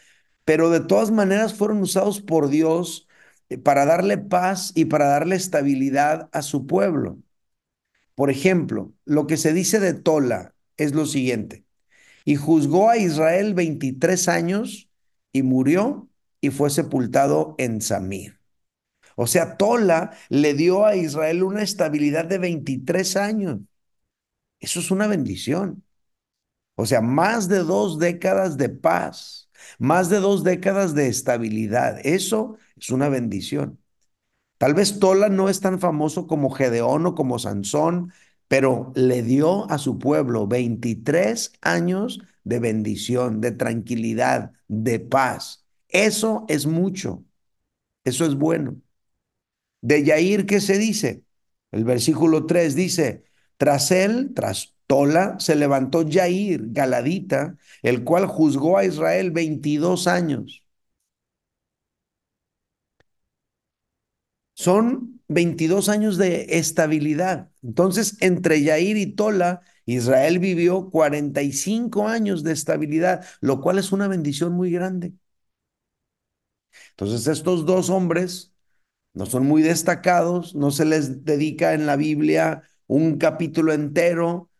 pero 0.45 0.71
de 0.71 0.81
todas 0.81 1.11
maneras 1.11 1.55
fueron 1.55 1.81
usados 1.83 2.21
por 2.21 2.49
Dios 2.49 3.09
eh, 3.49 3.59
para 3.59 3.87
darle 3.87 4.19
paz 4.19 4.73
y 4.75 4.87
para 4.87 5.07
darle 5.07 5.37
estabilidad 5.37 6.29
a 6.33 6.43
su 6.43 6.67
pueblo. 6.67 7.19
Por 8.15 8.31
ejemplo, 8.31 8.93
lo 9.05 9.27
que 9.27 9.37
se 9.37 9.53
dice 9.53 9.81
de 9.81 9.95
Tola 9.95 10.55
es 10.77 10.95
lo 10.95 11.07
siguiente, 11.07 11.65
y 12.25 12.37
juzgó 12.37 12.91
a 12.91 12.99
Israel 12.99 13.55
23 13.55 14.29
años 14.29 14.91
y 15.33 15.43
murió 15.43 16.09
y 16.41 16.51
fue 16.51 16.71
sepultado 16.71 17.55
en 17.59 17.81
Samir. 17.81 18.36
O 19.17 19.27
sea, 19.27 19.57
Tola 19.59 20.13
le 20.31 20.55
dio 20.55 20.87
a 20.87 20.97
Israel 20.97 21.43
una 21.45 21.63
estabilidad 21.63 22.27
de 22.27 22.39
23 22.39 23.17
años. 23.17 23.61
Eso 24.61 24.81
es 24.81 24.91
una 24.91 25.07
bendición. 25.07 25.85
O 26.77 26.87
sea, 26.87 27.01
más 27.01 27.49
de 27.49 27.59
dos 27.61 27.99
décadas 27.99 28.57
de 28.57 28.69
paz, 28.69 29.51
más 29.79 30.11
de 30.11 30.21
dos 30.21 30.45
décadas 30.45 30.95
de 30.95 31.09
estabilidad. 31.09 31.99
Eso 32.05 32.59
es 32.77 32.91
una 32.91 33.09
bendición. 33.09 33.81
Tal 34.59 34.75
vez 34.75 34.99
Tola 34.99 35.29
no 35.29 35.49
es 35.49 35.61
tan 35.61 35.81
famoso 35.81 36.27
como 36.27 36.51
Gedeón 36.51 37.07
o 37.07 37.15
como 37.15 37.39
Sansón, 37.39 38.13
pero 38.49 38.93
le 38.97 39.23
dio 39.23 39.71
a 39.71 39.79
su 39.79 39.99
pueblo 39.99 40.47
23 40.47 41.53
años 41.63 42.21
de 42.45 42.61
bendición, 42.61 43.41
de 43.41 43.53
tranquilidad, 43.53 44.53
de 44.69 45.01
paz. 45.01 45.67
Eso 45.89 46.47
es 46.49 46.67
mucho. 46.67 47.25
Eso 48.05 48.27
es 48.27 48.37
bueno. 48.37 48.77
De 49.87 50.03
Yair, 50.03 50.47
¿qué 50.47 50.61
se 50.61 50.79
dice? 50.79 51.23
El 51.71 51.85
versículo 51.85 52.45
3 52.47 52.75
dice, 52.75 53.23
tras 53.57 53.93
él, 53.93 54.33
tras 54.35 54.75
Tola, 54.89 55.37
se 55.39 55.55
levantó 55.55 56.03
Yair, 56.03 56.61
Galadita, 56.73 57.57
el 57.83 58.03
cual 58.03 58.27
juzgó 58.27 58.79
a 58.79 58.85
Israel 58.85 59.31
22 59.31 60.09
años. 60.09 60.65
Son 64.55 65.21
22 65.29 65.89
años 65.89 66.17
de 66.19 66.59
estabilidad. 66.59 67.51
Entonces, 67.63 68.17
entre 68.21 68.63
Yair 68.63 68.97
y 68.97 69.07
Tola, 69.15 69.61
Israel 69.87 70.39
vivió 70.39 70.91
45 70.91 72.09
años 72.09 72.43
de 72.43 72.53
estabilidad, 72.53 73.25
lo 73.41 73.61
cual 73.61 73.79
es 73.79 73.93
una 73.93 74.09
bendición 74.09 74.53
muy 74.53 74.71
grande. 74.71 75.13
Entonces, 76.91 77.27
estos 77.27 77.65
dos 77.67 77.91
hombres 77.91 78.53
no 79.17 79.27
son 79.27 79.47
muy 79.47 79.63
destacados, 79.63 80.55
no 80.57 80.73
se 80.73 80.87
les 80.87 81.25
dedica 81.27 81.75
en 81.75 81.87
la 81.87 81.97
Biblia 81.97 82.63
un 82.89 83.19
capítulo 83.19 83.75
entero, 83.75 84.51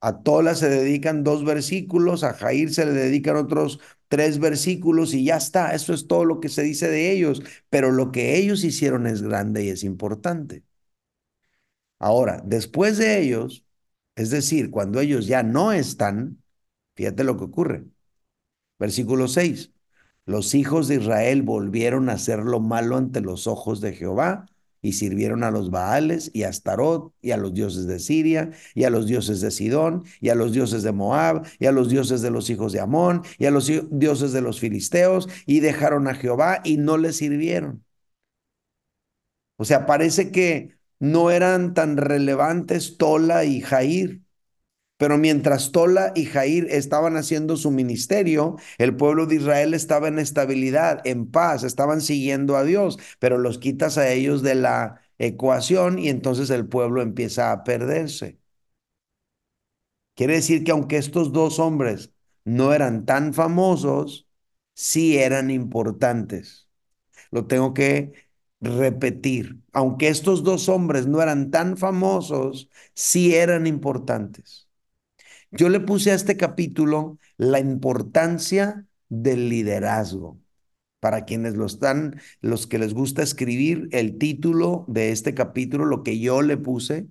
a 0.00 0.22
Tola 0.22 0.54
se 0.54 0.68
dedican 0.70 1.24
dos 1.24 1.44
versículos, 1.44 2.24
a 2.24 2.34
Jair 2.34 2.72
se 2.74 2.86
le 2.86 2.92
dedican 2.92 3.36
otros 3.36 3.80
tres 4.08 4.38
versículos 4.38 5.14
y 5.14 5.24
ya 5.24 5.36
está, 5.38 5.74
eso 5.74 5.94
es 5.94 6.06
todo 6.08 6.24
lo 6.24 6.40
que 6.40 6.48
se 6.50 6.62
dice 6.62 6.88
de 6.90 7.12
ellos, 7.12 7.42
pero 7.70 7.90
lo 7.92 8.12
que 8.12 8.36
ellos 8.38 8.64
hicieron 8.64 9.06
es 9.06 9.22
grande 9.22 9.64
y 9.64 9.70
es 9.70 9.84
importante. 9.84 10.64
Ahora, 11.98 12.42
después 12.44 12.98
de 12.98 13.20
ellos, 13.20 13.64
es 14.16 14.30
decir, 14.30 14.70
cuando 14.70 15.00
ellos 15.00 15.26
ya 15.26 15.42
no 15.42 15.72
están, 15.72 16.42
Fíjate 16.96 17.24
lo 17.24 17.38
que 17.38 17.44
ocurre. 17.44 17.86
Versículo 18.78 19.28
6. 19.28 19.72
Los 20.28 20.54
hijos 20.54 20.88
de 20.88 20.96
Israel 20.96 21.40
volvieron 21.40 22.10
a 22.10 22.12
hacer 22.12 22.40
lo 22.40 22.60
malo 22.60 22.98
ante 22.98 23.22
los 23.22 23.46
ojos 23.46 23.80
de 23.80 23.94
Jehová 23.94 24.44
y 24.82 24.92
sirvieron 24.92 25.42
a 25.42 25.50
los 25.50 25.70
Baales 25.70 26.30
y 26.34 26.42
a 26.42 26.50
Astarot 26.50 27.14
y 27.22 27.30
a 27.30 27.38
los 27.38 27.54
dioses 27.54 27.86
de 27.86 27.98
Siria 27.98 28.50
y 28.74 28.84
a 28.84 28.90
los 28.90 29.06
dioses 29.06 29.40
de 29.40 29.50
Sidón 29.50 30.04
y 30.20 30.28
a 30.28 30.34
los 30.34 30.52
dioses 30.52 30.82
de 30.82 30.92
Moab 30.92 31.46
y 31.58 31.64
a 31.64 31.72
los 31.72 31.88
dioses 31.88 32.20
de 32.20 32.30
los 32.30 32.50
hijos 32.50 32.74
de 32.74 32.80
Amón 32.80 33.22
y 33.38 33.46
a 33.46 33.50
los 33.50 33.72
dioses 33.90 34.32
de 34.32 34.42
los 34.42 34.60
filisteos 34.60 35.30
y 35.46 35.60
dejaron 35.60 36.06
a 36.08 36.14
Jehová 36.14 36.60
y 36.62 36.76
no 36.76 36.98
le 36.98 37.14
sirvieron. 37.14 37.82
O 39.56 39.64
sea, 39.64 39.86
parece 39.86 40.30
que 40.30 40.76
no 40.98 41.30
eran 41.30 41.72
tan 41.72 41.96
relevantes 41.96 42.98
Tola 42.98 43.46
y 43.46 43.62
Jair. 43.62 44.20
Pero 44.98 45.18
mientras 45.18 45.72
Tola 45.72 46.12
y 46.14 46.26
Jair 46.26 46.66
estaban 46.70 47.16
haciendo 47.16 47.56
su 47.56 47.70
ministerio, 47.70 48.56
el 48.78 48.96
pueblo 48.96 49.26
de 49.26 49.36
Israel 49.36 49.74
estaba 49.74 50.08
en 50.08 50.18
estabilidad, 50.18 51.00
en 51.06 51.30
paz, 51.30 51.64
estaban 51.64 52.00
siguiendo 52.02 52.56
a 52.56 52.64
Dios, 52.64 52.98
pero 53.20 53.38
los 53.38 53.58
quitas 53.58 53.98
a 53.98 54.10
ellos 54.12 54.42
de 54.42 54.56
la 54.56 55.00
ecuación 55.18 55.98
y 55.98 56.08
entonces 56.10 56.50
el 56.50 56.68
pueblo 56.68 57.02
empieza 57.02 57.52
a 57.52 57.64
perderse. 57.64 58.38
Quiere 60.14 60.34
decir 60.34 60.64
que 60.64 60.72
aunque 60.72 60.96
estos 60.96 61.32
dos 61.32 61.58
hombres 61.58 62.12
no 62.44 62.72
eran 62.72 63.06
tan 63.06 63.32
famosos, 63.34 64.28
sí 64.74 65.16
eran 65.18 65.50
importantes. 65.50 66.68
Lo 67.32 67.46
tengo 67.48 67.74
que 67.74 68.14
repetir. 68.60 69.60
Aunque 69.72 70.08
estos 70.08 70.44
dos 70.44 70.68
hombres 70.70 71.06
no 71.08 71.22
eran 71.22 71.50
tan 71.52 71.76
famosos, 71.78 72.70
sí 72.94 73.34
eran 73.36 73.66
importantes. 73.68 74.67
Yo 75.50 75.68
le 75.68 75.80
puse 75.80 76.10
a 76.10 76.14
este 76.14 76.36
capítulo 76.36 77.18
la 77.36 77.58
importancia 77.58 78.86
del 79.08 79.48
liderazgo. 79.48 80.38
Para 81.00 81.24
quienes 81.24 81.54
lo 81.54 81.66
están, 81.66 82.20
los 82.40 82.66
que 82.66 82.78
les 82.78 82.92
gusta 82.92 83.22
escribir 83.22 83.88
el 83.92 84.18
título 84.18 84.84
de 84.88 85.12
este 85.12 85.34
capítulo, 85.34 85.84
lo 85.86 86.02
que 86.02 86.18
yo 86.18 86.42
le 86.42 86.56
puse, 86.56 87.06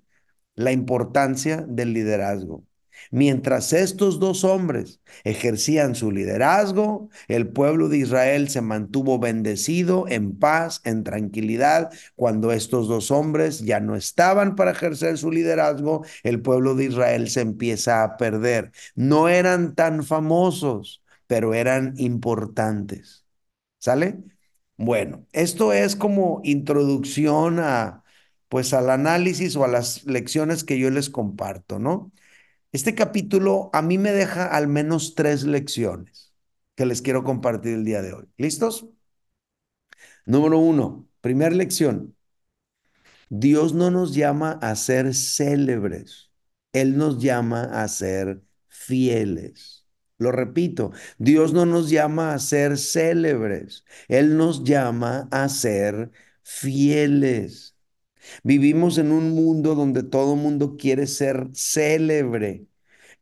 la 0.54 0.72
importancia 0.72 1.64
del 1.68 1.94
liderazgo. 1.94 2.64
Mientras 3.10 3.72
estos 3.72 4.18
dos 4.20 4.44
hombres 4.44 5.00
ejercían 5.24 5.94
su 5.94 6.10
liderazgo, 6.10 7.08
el 7.28 7.48
pueblo 7.48 7.88
de 7.88 7.98
Israel 7.98 8.48
se 8.48 8.60
mantuvo 8.60 9.18
bendecido, 9.18 10.06
en 10.08 10.38
paz, 10.38 10.80
en 10.84 11.04
tranquilidad. 11.04 11.90
Cuando 12.16 12.52
estos 12.52 12.88
dos 12.88 13.10
hombres 13.10 13.60
ya 13.60 13.80
no 13.80 13.96
estaban 13.96 14.56
para 14.56 14.72
ejercer 14.72 15.18
su 15.18 15.30
liderazgo, 15.30 16.04
el 16.22 16.40
pueblo 16.42 16.74
de 16.74 16.84
Israel 16.84 17.28
se 17.30 17.40
empieza 17.40 18.02
a 18.04 18.16
perder. 18.16 18.72
No 18.94 19.28
eran 19.28 19.74
tan 19.74 20.04
famosos, 20.04 21.02
pero 21.26 21.54
eran 21.54 21.94
importantes. 21.96 23.24
¿Sale? 23.78 24.18
Bueno, 24.76 25.26
esto 25.32 25.72
es 25.72 25.96
como 25.96 26.40
introducción 26.44 27.58
a 27.60 28.04
pues 28.48 28.72
al 28.72 28.90
análisis 28.90 29.56
o 29.56 29.64
a 29.64 29.68
las 29.68 30.04
lecciones 30.04 30.64
que 30.64 30.78
yo 30.78 30.90
les 30.90 31.10
comparto, 31.10 31.78
¿no? 31.78 32.12
Este 32.72 32.94
capítulo 32.94 33.70
a 33.72 33.82
mí 33.82 33.98
me 33.98 34.12
deja 34.12 34.46
al 34.46 34.68
menos 34.68 35.14
tres 35.14 35.44
lecciones 35.44 36.32
que 36.74 36.86
les 36.86 37.02
quiero 37.02 37.24
compartir 37.24 37.74
el 37.74 37.84
día 37.84 38.02
de 38.02 38.12
hoy. 38.12 38.26
¿Listos? 38.36 38.86
Número 40.26 40.58
uno, 40.58 41.08
primera 41.20 41.54
lección. 41.54 42.14
Dios 43.30 43.74
no 43.74 43.90
nos 43.90 44.14
llama 44.14 44.52
a 44.62 44.74
ser 44.76 45.14
célebres, 45.14 46.30
Él 46.72 46.96
nos 46.96 47.18
llama 47.22 47.64
a 47.64 47.88
ser 47.88 48.42
fieles. 48.68 49.86
Lo 50.18 50.32
repito, 50.32 50.92
Dios 51.18 51.52
no 51.52 51.66
nos 51.66 51.90
llama 51.90 52.34
a 52.34 52.38
ser 52.38 52.78
célebres, 52.78 53.84
Él 54.08 54.36
nos 54.36 54.64
llama 54.64 55.28
a 55.30 55.48
ser 55.48 56.10
fieles. 56.42 57.67
Vivimos 58.44 58.98
en 58.98 59.12
un 59.12 59.32
mundo 59.34 59.74
donde 59.74 60.02
todo 60.02 60.36
mundo 60.36 60.76
quiere 60.76 61.06
ser 61.06 61.48
célebre 61.54 62.67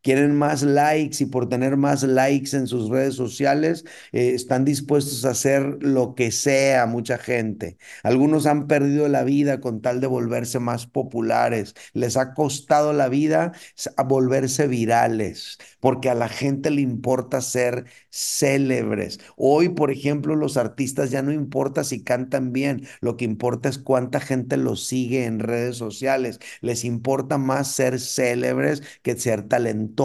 quieren 0.07 0.37
más 0.37 0.63
likes 0.63 1.21
y 1.21 1.25
por 1.25 1.49
tener 1.49 1.75
más 1.75 2.01
likes 2.03 2.55
en 2.55 2.65
sus 2.65 2.89
redes 2.89 3.15
sociales 3.15 3.83
eh, 4.13 4.31
están 4.33 4.63
dispuestos 4.63 5.25
a 5.25 5.31
hacer 5.31 5.79
lo 5.81 6.15
que 6.15 6.31
sea 6.31 6.85
mucha 6.85 7.17
gente. 7.17 7.77
Algunos 8.03 8.45
han 8.45 8.67
perdido 8.67 9.09
la 9.09 9.25
vida 9.25 9.59
con 9.59 9.81
tal 9.81 9.99
de 9.99 10.07
volverse 10.07 10.59
más 10.59 10.87
populares. 10.87 11.75
Les 11.91 12.15
ha 12.15 12.33
costado 12.33 12.93
la 12.93 13.09
vida 13.09 13.51
a 13.97 14.03
volverse 14.03 14.67
virales 14.67 15.57
porque 15.81 16.09
a 16.09 16.15
la 16.15 16.29
gente 16.29 16.69
le 16.71 16.81
importa 16.81 17.41
ser 17.41 17.85
célebres. 18.09 19.19
Hoy, 19.35 19.69
por 19.69 19.91
ejemplo, 19.91 20.35
los 20.35 20.57
artistas 20.57 21.11
ya 21.11 21.21
no 21.21 21.31
importa 21.33 21.83
si 21.83 22.03
cantan 22.03 22.53
bien, 22.53 22.87
lo 23.01 23.17
que 23.17 23.25
importa 23.25 23.69
es 23.69 23.77
cuánta 23.77 24.19
gente 24.19 24.57
los 24.57 24.85
sigue 24.87 25.25
en 25.25 25.39
redes 25.39 25.77
sociales. 25.77 26.39
Les 26.61 26.83
importa 26.85 27.37
más 27.37 27.71
ser 27.71 27.99
célebres 27.99 28.81
que 29.01 29.17
ser 29.17 29.43
talentosos, 29.47 29.96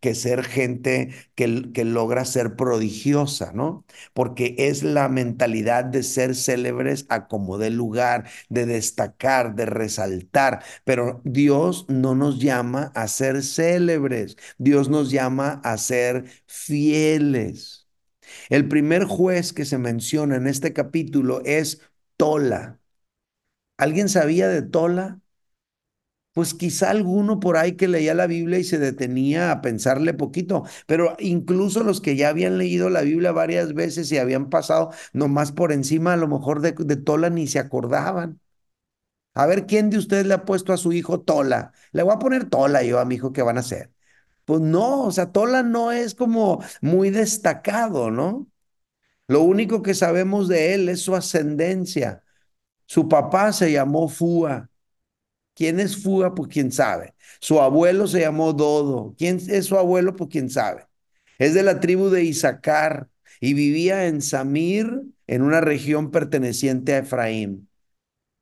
que 0.00 0.14
ser 0.14 0.44
gente 0.44 1.14
que, 1.34 1.70
que 1.72 1.84
logra 1.84 2.24
ser 2.24 2.56
prodigiosa, 2.56 3.52
¿no? 3.54 3.84
Porque 4.12 4.54
es 4.58 4.82
la 4.82 5.08
mentalidad 5.08 5.84
de 5.84 6.02
ser 6.02 6.34
célebres 6.34 7.06
a 7.08 7.26
como 7.28 7.58
de 7.58 7.70
lugar, 7.70 8.28
de 8.48 8.66
destacar, 8.66 9.54
de 9.54 9.66
resaltar. 9.66 10.62
Pero 10.84 11.20
Dios 11.24 11.86
no 11.88 12.14
nos 12.14 12.38
llama 12.40 12.92
a 12.94 13.08
ser 13.08 13.42
célebres. 13.42 14.36
Dios 14.58 14.88
nos 14.88 15.10
llama 15.10 15.60
a 15.64 15.78
ser 15.78 16.24
fieles. 16.46 17.88
El 18.48 18.68
primer 18.68 19.04
juez 19.04 19.52
que 19.52 19.64
se 19.64 19.78
menciona 19.78 20.36
en 20.36 20.46
este 20.46 20.72
capítulo 20.72 21.42
es 21.44 21.80
Tola. 22.16 22.80
¿Alguien 23.78 24.08
sabía 24.08 24.48
de 24.48 24.62
Tola? 24.62 25.20
Pues 26.34 26.52
quizá 26.54 26.90
alguno 26.90 27.40
por 27.40 27.56
ahí 27.56 27.76
que 27.76 27.88
leía 27.88 28.14
la 28.14 28.26
Biblia 28.26 28.58
y 28.58 28.64
se 28.64 28.78
detenía 28.78 29.52
a 29.52 29.62
pensarle 29.62 30.14
poquito, 30.14 30.64
pero 30.86 31.16
incluso 31.20 31.84
los 31.84 32.00
que 32.00 32.16
ya 32.16 32.28
habían 32.30 32.58
leído 32.58 32.90
la 32.90 33.02
Biblia 33.02 33.32
varias 33.32 33.72
veces 33.74 34.10
y 34.12 34.18
habían 34.18 34.50
pasado 34.50 34.90
nomás 35.12 35.52
por 35.52 35.72
encima 35.72 36.14
a 36.14 36.16
lo 36.16 36.28
mejor 36.28 36.60
de, 36.60 36.72
Tola 36.96 37.30
ni 37.30 37.46
se 37.46 37.60
acordaban. 37.60 38.40
A 39.34 39.46
ver, 39.46 39.66
¿quién 39.66 39.90
de 39.90 39.98
ustedes 39.98 40.26
le 40.26 40.34
ha 40.34 40.44
puesto 40.44 40.72
a 40.72 40.76
su 40.76 40.92
hijo 40.92 41.20
Tola? 41.20 41.72
Le 41.92 42.02
voy 42.02 42.14
a 42.14 42.18
poner 42.18 42.48
Tola 42.48 42.82
yo 42.84 43.00
a 43.00 43.04
mi 43.04 43.16
hijo, 43.16 43.32
¿qué 43.32 43.42
van 43.42 43.56
a 43.56 43.60
hacer? 43.60 43.92
Pues 44.44 44.60
no, 44.60 45.04
o 45.04 45.12
sea, 45.12 45.32
Tola 45.32 45.62
no 45.62 45.92
es 45.92 46.14
como 46.14 46.62
muy 46.82 47.10
destacado, 47.10 48.10
¿no? 48.10 48.48
Lo 49.28 49.42
único 49.42 49.82
que 49.82 49.94
sabemos 49.94 50.48
de 50.48 50.74
él 50.74 50.88
es 50.88 51.02
su 51.02 51.16
ascendencia. 51.16 52.24
Su 52.86 53.08
papá 53.08 53.52
se 53.52 53.72
llamó 53.72 54.08
Fua. 54.08 54.70
¿Quién 55.54 55.80
es 55.80 55.96
Fua? 56.02 56.34
Pues 56.34 56.48
quién 56.50 56.72
sabe. 56.72 57.14
Su 57.40 57.60
abuelo 57.60 58.06
se 58.06 58.20
llamó 58.20 58.52
Dodo. 58.52 59.14
¿Quién 59.18 59.38
es 59.48 59.66
su 59.66 59.76
abuelo? 59.78 60.16
Pues 60.16 60.30
quién 60.30 60.50
sabe. 60.50 60.86
Es 61.38 61.54
de 61.54 61.62
la 61.62 61.80
tribu 61.80 62.10
de 62.10 62.24
Isaacar 62.24 63.08
y 63.40 63.54
vivía 63.54 64.06
en 64.06 64.22
Samir, 64.22 65.02
en 65.26 65.42
una 65.42 65.60
región 65.60 66.10
perteneciente 66.10 66.94
a 66.94 66.98
Efraín. 66.98 67.68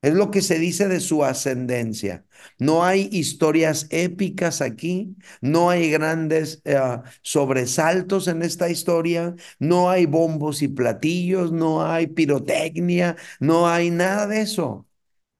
Es 0.02 0.14
lo 0.14 0.32
que 0.32 0.42
se 0.42 0.58
dice 0.58 0.88
de 0.88 0.98
su 1.00 1.24
ascendencia. 1.24 2.26
No 2.58 2.84
hay 2.84 3.08
historias 3.12 3.86
épicas 3.90 4.60
aquí, 4.60 5.16
no 5.40 5.70
hay 5.70 5.90
grandes 5.92 6.60
eh, 6.64 6.78
sobresaltos 7.22 8.26
en 8.26 8.42
esta 8.42 8.68
historia, 8.68 9.36
no 9.60 9.90
hay 9.90 10.06
bombos 10.06 10.62
y 10.62 10.68
platillos, 10.68 11.52
no 11.52 11.84
hay 11.86 12.08
pirotecnia, 12.08 13.16
no 13.38 13.68
hay 13.68 13.90
nada 13.90 14.26
de 14.26 14.40
eso. 14.42 14.88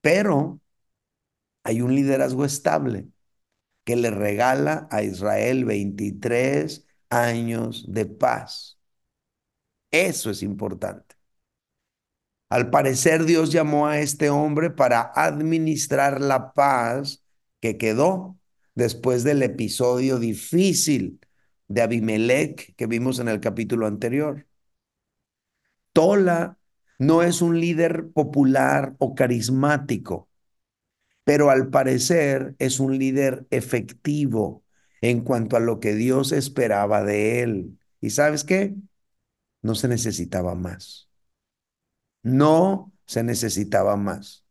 Pero 0.02 0.61
hay 1.64 1.82
un 1.82 1.94
liderazgo 1.94 2.44
estable 2.44 3.08
que 3.84 3.96
le 3.96 4.10
regala 4.10 4.88
a 4.90 5.02
Israel 5.02 5.64
23 5.64 6.86
años 7.10 7.84
de 7.88 8.06
paz. 8.06 8.78
Eso 9.90 10.30
es 10.30 10.42
importante. 10.42 11.16
Al 12.48 12.70
parecer 12.70 13.24
Dios 13.24 13.50
llamó 13.50 13.86
a 13.86 14.00
este 14.00 14.30
hombre 14.30 14.70
para 14.70 15.12
administrar 15.14 16.20
la 16.20 16.52
paz 16.52 17.24
que 17.60 17.78
quedó 17.78 18.38
después 18.74 19.24
del 19.24 19.42
episodio 19.42 20.18
difícil 20.18 21.20
de 21.68 21.82
Abimelech 21.82 22.74
que 22.76 22.86
vimos 22.86 23.18
en 23.18 23.28
el 23.28 23.40
capítulo 23.40 23.86
anterior. 23.86 24.46
Tola 25.92 26.58
no 26.98 27.22
es 27.22 27.42
un 27.42 27.58
líder 27.60 28.10
popular 28.12 28.94
o 28.98 29.14
carismático, 29.14 30.28
pero 31.24 31.50
al 31.50 31.68
parecer 31.70 32.54
es 32.58 32.80
un 32.80 32.98
líder 32.98 33.46
efectivo 33.50 34.64
en 35.00 35.22
cuanto 35.22 35.56
a 35.56 35.60
lo 35.60 35.80
que 35.80 35.94
Dios 35.94 36.32
esperaba 36.32 37.02
de 37.04 37.42
él. 37.42 37.78
¿Y 38.00 38.10
sabes 38.10 38.44
qué? 38.44 38.74
No 39.62 39.74
se 39.74 39.88
necesitaba 39.88 40.54
más. 40.54 41.08
No 42.22 42.92
se 43.06 43.22
necesitaba 43.22 43.96
más. 43.96 44.44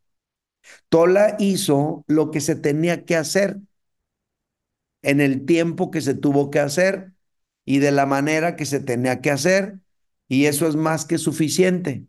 Tola 0.89 1.37
hizo 1.39 2.05
lo 2.07 2.31
que 2.31 2.41
se 2.41 2.55
tenía 2.55 3.05
que 3.05 3.15
hacer 3.15 3.59
en 5.01 5.21
el 5.21 5.45
tiempo 5.45 5.91
que 5.91 6.01
se 6.01 6.13
tuvo 6.15 6.49
que 6.51 6.59
hacer 6.59 7.13
y 7.65 7.79
de 7.79 7.91
la 7.91 8.05
manera 8.05 8.55
que 8.55 8.65
se 8.65 8.79
tenía 8.79 9.21
que 9.21 9.31
hacer, 9.31 9.79
y 10.27 10.45
eso 10.45 10.67
es 10.67 10.75
más 10.75 11.05
que 11.05 11.17
suficiente. 11.17 12.05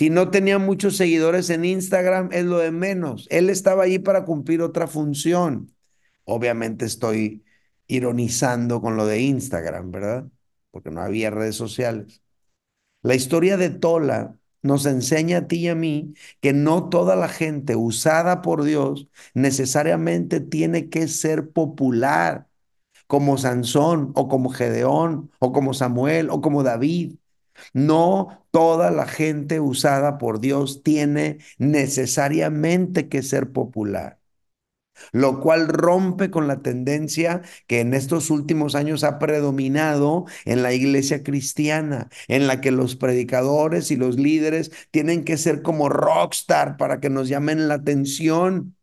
Si 0.00 0.08
no 0.08 0.30
tenía 0.30 0.58
muchos 0.58 0.96
seguidores 0.96 1.50
en 1.50 1.62
Instagram, 1.62 2.30
es 2.32 2.46
lo 2.46 2.56
de 2.56 2.70
menos. 2.70 3.26
Él 3.30 3.50
estaba 3.50 3.82
allí 3.82 3.98
para 3.98 4.24
cumplir 4.24 4.62
otra 4.62 4.86
función. 4.86 5.74
Obviamente 6.24 6.86
estoy 6.86 7.44
ironizando 7.86 8.80
con 8.80 8.96
lo 8.96 9.04
de 9.04 9.20
Instagram, 9.20 9.90
¿verdad? 9.90 10.26
Porque 10.70 10.90
no 10.90 11.02
había 11.02 11.28
redes 11.28 11.56
sociales. 11.56 12.22
La 13.02 13.14
historia 13.14 13.58
de 13.58 13.68
Tola 13.68 14.38
nos 14.62 14.86
enseña 14.86 15.36
a 15.36 15.46
ti 15.48 15.56
y 15.56 15.68
a 15.68 15.74
mí 15.74 16.14
que 16.40 16.54
no 16.54 16.88
toda 16.88 17.14
la 17.14 17.28
gente 17.28 17.76
usada 17.76 18.40
por 18.40 18.64
Dios 18.64 19.06
necesariamente 19.34 20.40
tiene 20.40 20.88
que 20.88 21.08
ser 21.08 21.50
popular, 21.50 22.48
como 23.06 23.36
Sansón 23.36 24.12
o 24.14 24.28
como 24.28 24.48
Gedeón 24.48 25.30
o 25.40 25.52
como 25.52 25.74
Samuel 25.74 26.30
o 26.30 26.40
como 26.40 26.62
David. 26.62 27.19
No 27.72 28.46
toda 28.50 28.90
la 28.90 29.06
gente 29.06 29.60
usada 29.60 30.18
por 30.18 30.40
Dios 30.40 30.82
tiene 30.82 31.38
necesariamente 31.58 33.08
que 33.08 33.22
ser 33.22 33.52
popular 33.52 34.18
lo 35.12 35.40
cual 35.40 35.68
rompe 35.68 36.30
con 36.30 36.46
la 36.48 36.62
tendencia 36.62 37.42
que 37.66 37.80
en 37.80 37.94
estos 37.94 38.30
últimos 38.30 38.74
años 38.74 39.04
ha 39.04 39.18
predominado 39.18 40.26
en 40.44 40.62
la 40.62 40.72
iglesia 40.72 41.22
cristiana, 41.22 42.08
en 42.28 42.46
la 42.46 42.60
que 42.60 42.70
los 42.70 42.96
predicadores 42.96 43.90
y 43.90 43.96
los 43.96 44.16
líderes 44.18 44.70
tienen 44.90 45.24
que 45.24 45.36
ser 45.36 45.62
como 45.62 45.88
rockstar 45.88 46.76
para 46.76 47.00
que 47.00 47.10
nos 47.10 47.28
llamen 47.28 47.68
la 47.68 47.74
atención. 47.74 48.76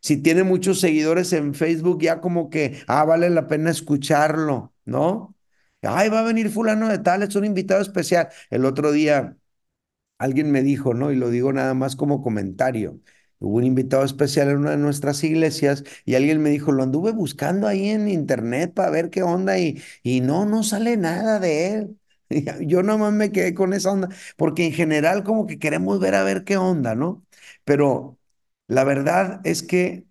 Si 0.00 0.16
tiene 0.18 0.44
muchos 0.44 0.80
seguidores 0.80 1.32
en 1.32 1.54
Facebook, 1.54 2.00
ya 2.02 2.20
como 2.20 2.50
que, 2.50 2.82
ah, 2.86 3.04
vale 3.04 3.30
la 3.30 3.48
pena 3.48 3.70
escucharlo, 3.70 4.74
¿no? 4.84 5.34
Ay, 5.82 6.08
va 6.10 6.20
a 6.20 6.22
venir 6.22 6.50
fulano 6.50 6.88
de 6.88 6.98
tal, 6.98 7.22
es 7.22 7.34
un 7.36 7.44
invitado 7.44 7.80
especial. 7.80 8.28
El 8.50 8.64
otro 8.66 8.92
día 8.92 9.36
alguien 10.18 10.50
me 10.52 10.62
dijo, 10.62 10.94
¿no? 10.94 11.12
Y 11.12 11.16
lo 11.16 11.30
digo 11.30 11.52
nada 11.52 11.74
más 11.74 11.96
como 11.96 12.22
comentario. 12.22 13.00
Hubo 13.40 13.58
un 13.58 13.64
invitado 13.64 14.04
especial 14.04 14.48
en 14.50 14.58
una 14.58 14.72
de 14.72 14.78
nuestras 14.78 15.24
iglesias 15.24 15.84
y 16.04 16.14
alguien 16.16 16.42
me 16.42 16.50
dijo, 16.50 16.72
lo 16.72 16.82
anduve 16.84 17.12
buscando 17.12 17.68
ahí 17.68 17.90
en 17.90 18.08
internet 18.08 18.74
para 18.74 18.90
ver 18.90 19.10
qué 19.10 19.22
onda 19.22 19.58
y, 19.58 19.82
y 20.02 20.20
no, 20.22 20.46
no 20.46 20.62
sale 20.64 20.96
nada 20.98 21.40
de 21.40 21.68
él. 21.74 21.98
Yo 22.66 22.82
nomás 22.82 23.12
me 23.14 23.32
quedé 23.32 23.54
con 23.54 23.72
esa 23.74 23.92
onda, 23.92 24.08
porque 24.36 24.66
en 24.66 24.72
general 24.74 25.24
como 25.24 25.46
que 25.46 25.58
queremos 25.58 26.00
ver 26.00 26.14
a 26.16 26.24
ver 26.24 26.44
qué 26.44 26.56
onda, 26.58 26.94
¿no? 26.96 27.24
Pero 27.64 28.18
la 28.68 28.84
verdad 28.84 29.40
es 29.44 29.62
que 29.62 30.06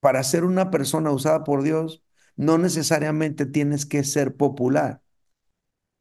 para 0.00 0.22
ser 0.24 0.44
una 0.44 0.70
persona 0.70 1.10
usada 1.12 1.44
por 1.44 1.62
Dios, 1.62 2.02
no 2.36 2.58
necesariamente 2.58 3.46
tienes 3.46 3.86
que 3.86 4.04
ser 4.04 4.36
popular. 4.36 5.02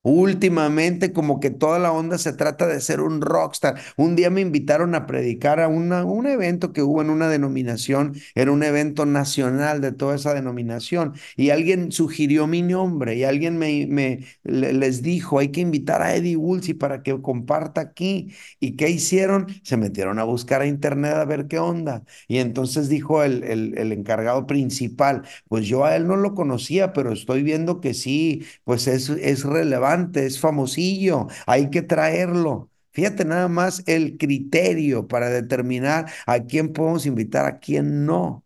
Últimamente 0.06 1.14
como 1.14 1.40
que 1.40 1.50
toda 1.50 1.80
la 1.80 1.94
onda 1.94 2.18
se 2.18 2.34
trata 2.34 2.68
de 2.68 2.82
ser 2.82 3.00
un 3.00 3.22
rockstar. 3.22 3.80
Un 3.96 4.18
día 4.18 4.30
me 4.30 4.42
invitaron 4.42 4.96
a 4.96 5.06
predicar 5.06 5.62
a 5.62 5.70
una, 5.70 6.04
un 6.04 6.28
evento 6.28 6.74
que 6.74 6.82
hubo 6.84 7.02
en 7.02 7.10
una 7.10 7.30
denominación, 7.30 8.14
era 8.36 8.52
un 8.52 8.64
evento 8.64 9.06
nacional 9.06 9.80
de 9.80 9.94
toda 9.94 10.16
esa 10.16 10.34
denominación 10.34 11.14
y 11.38 11.52
alguien 11.52 11.94
sugirió 11.94 12.48
mi 12.48 12.62
nombre 12.62 13.16
y 13.16 13.24
alguien 13.24 13.58
me, 13.58 13.88
me 13.88 14.26
les 14.44 15.02
dijo, 15.04 15.40
hay 15.40 15.50
que 15.52 15.62
invitar 15.62 16.02
a 16.02 16.14
Eddie 16.16 16.36
Woolsey 16.36 16.74
para 16.74 17.02
que 17.02 17.22
comparta 17.22 17.80
aquí. 17.80 18.34
¿Y 18.60 18.76
qué 18.76 18.90
hicieron? 18.90 19.48
Se 19.64 19.78
metieron 19.78 20.20
a 20.20 20.24
buscar 20.26 20.62
a 20.62 20.66
internet 20.68 21.14
a 21.14 21.24
ver 21.26 21.48
qué 21.48 21.60
onda. 21.60 22.04
Y 22.28 22.40
entonces 22.40 22.90
dijo 22.90 23.24
el, 23.24 23.44
el, 23.46 23.78
el 23.78 23.92
encargado 23.94 24.48
principal, 24.48 25.24
pues 25.48 25.66
yo 25.68 25.86
a 25.86 25.96
él 25.96 26.08
no 26.08 26.18
lo 26.18 26.34
conocía, 26.36 26.92
pero 26.94 27.14
estoy 27.14 27.42
viendo 27.44 27.80
que 27.80 27.94
sí, 27.94 28.44
pues 28.66 28.88
es, 28.88 29.10
es 29.10 29.44
relevante 29.46 29.93
es 30.16 30.40
famosillo, 30.40 31.28
hay 31.46 31.70
que 31.70 31.82
traerlo. 31.82 32.70
Fíjate 32.92 33.26
nada 33.26 33.48
más 33.48 33.84
el 33.88 34.18
criterio 34.18 35.08
para 35.08 35.30
determinar 35.30 36.12
a 36.28 36.40
quién 36.46 36.74
podemos 36.74 37.06
invitar, 37.06 37.46
a 37.46 37.60
quién 37.60 38.06
no. 38.06 38.46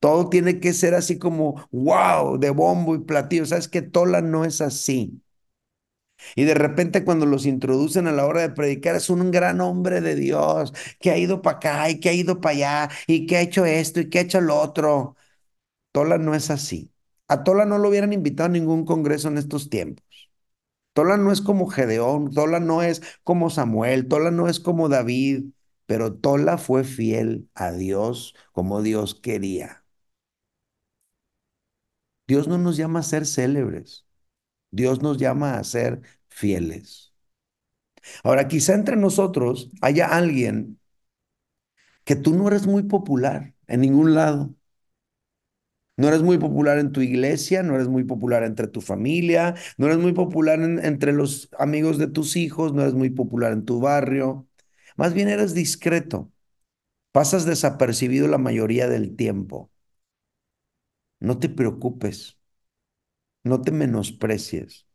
Todo 0.00 0.28
tiene 0.30 0.60
que 0.60 0.72
ser 0.74 0.94
así 0.94 1.18
como, 1.18 1.68
wow, 1.72 2.38
de 2.38 2.50
bombo 2.50 2.94
y 2.94 3.00
platillo. 3.00 3.46
Sabes 3.46 3.68
que 3.68 3.82
Tola 3.82 4.22
no 4.22 4.44
es 4.44 4.60
así. 4.60 5.22
Y 6.34 6.44
de 6.44 6.54
repente 6.54 7.04
cuando 7.04 7.26
los 7.26 7.46
introducen 7.46 8.06
a 8.06 8.12
la 8.12 8.26
hora 8.26 8.40
de 8.42 8.50
predicar 8.50 8.96
es 8.96 9.10
un 9.10 9.30
gran 9.30 9.60
hombre 9.60 10.00
de 10.00 10.14
Dios 10.14 10.72
que 11.00 11.10
ha 11.10 11.18
ido 11.18 11.42
para 11.42 11.56
acá 11.58 11.90
y 11.90 12.00
que 12.00 12.08
ha 12.08 12.12
ido 12.12 12.40
para 12.40 12.54
allá 12.86 12.90
y 13.06 13.26
que 13.26 13.36
ha 13.36 13.40
hecho 13.42 13.64
esto 13.66 14.00
y 14.00 14.08
que 14.10 14.18
ha 14.18 14.22
hecho 14.22 14.40
lo 14.40 14.56
otro. 14.60 15.16
Tola 15.92 16.18
no 16.18 16.34
es 16.36 16.50
así. 16.50 16.92
A 17.28 17.44
Tola 17.44 17.66
no 17.66 17.78
lo 17.78 17.90
hubieran 17.90 18.14
invitado 18.14 18.48
a 18.48 18.52
ningún 18.52 18.86
congreso 18.86 19.28
en 19.28 19.38
estos 19.38 19.70
tiempos. 19.70 20.05
Tola 20.96 21.16
no 21.18 21.30
es 21.32 21.42
como 21.42 21.66
Gedeón, 21.68 22.32
Tola 22.32 22.58
no 22.60 22.82
es 22.82 23.02
como 23.22 23.50
Samuel, 23.50 24.08
Tola 24.08 24.30
no 24.30 24.48
es 24.48 24.60
como 24.60 24.88
David, 24.88 25.44
pero 25.86 26.14
Tola 26.14 26.56
fue 26.58 26.84
fiel 26.84 27.50
a 27.54 27.72
Dios 27.72 28.34
como 28.52 28.82
Dios 28.82 29.14
quería. 29.14 29.84
Dios 32.28 32.48
no 32.48 32.58
nos 32.58 32.76
llama 32.76 33.00
a 33.00 33.02
ser 33.02 33.26
célebres, 33.26 34.06
Dios 34.72 35.02
nos 35.02 35.18
llama 35.18 35.58
a 35.58 35.64
ser 35.64 36.02
fieles. 36.28 37.14
Ahora, 38.22 38.46
quizá 38.48 38.74
entre 38.74 38.96
nosotros 38.96 39.70
haya 39.80 40.06
alguien 40.08 40.78
que 42.04 42.16
tú 42.16 42.34
no 42.34 42.48
eres 42.48 42.66
muy 42.66 42.84
popular 42.84 43.54
en 43.66 43.80
ningún 43.82 44.14
lado. 44.14 44.54
No 45.96 46.08
eres 46.08 46.22
muy 46.22 46.36
popular 46.38 46.78
en 46.78 46.92
tu 46.92 47.00
iglesia, 47.00 47.62
no 47.62 47.74
eres 47.74 47.88
muy 47.88 48.04
popular 48.04 48.42
entre 48.44 48.68
tu 48.68 48.82
familia, 48.82 49.54
no 49.78 49.86
eres 49.86 49.98
muy 49.98 50.12
popular 50.12 50.60
entre 50.60 51.12
los 51.14 51.48
amigos 51.58 51.96
de 51.98 52.06
tus 52.08 52.36
hijos, 52.36 52.74
no 52.74 52.82
eres 52.82 52.94
muy 52.94 53.10
popular 53.10 53.52
en 53.52 53.64
tu 53.64 53.80
barrio. 53.80 54.46
Más 54.96 55.14
bien 55.14 55.28
eres 55.28 55.54
discreto. 55.54 56.30
Pasas 57.12 57.46
desapercibido 57.46 58.28
la 58.28 58.38
mayoría 58.38 58.88
del 58.88 59.16
tiempo. 59.16 59.70
No 61.20 61.38
te 61.38 61.50
preocupes. 61.50 62.38
No 63.44 63.62
te 63.62 63.72
menosprecies. 63.72 64.86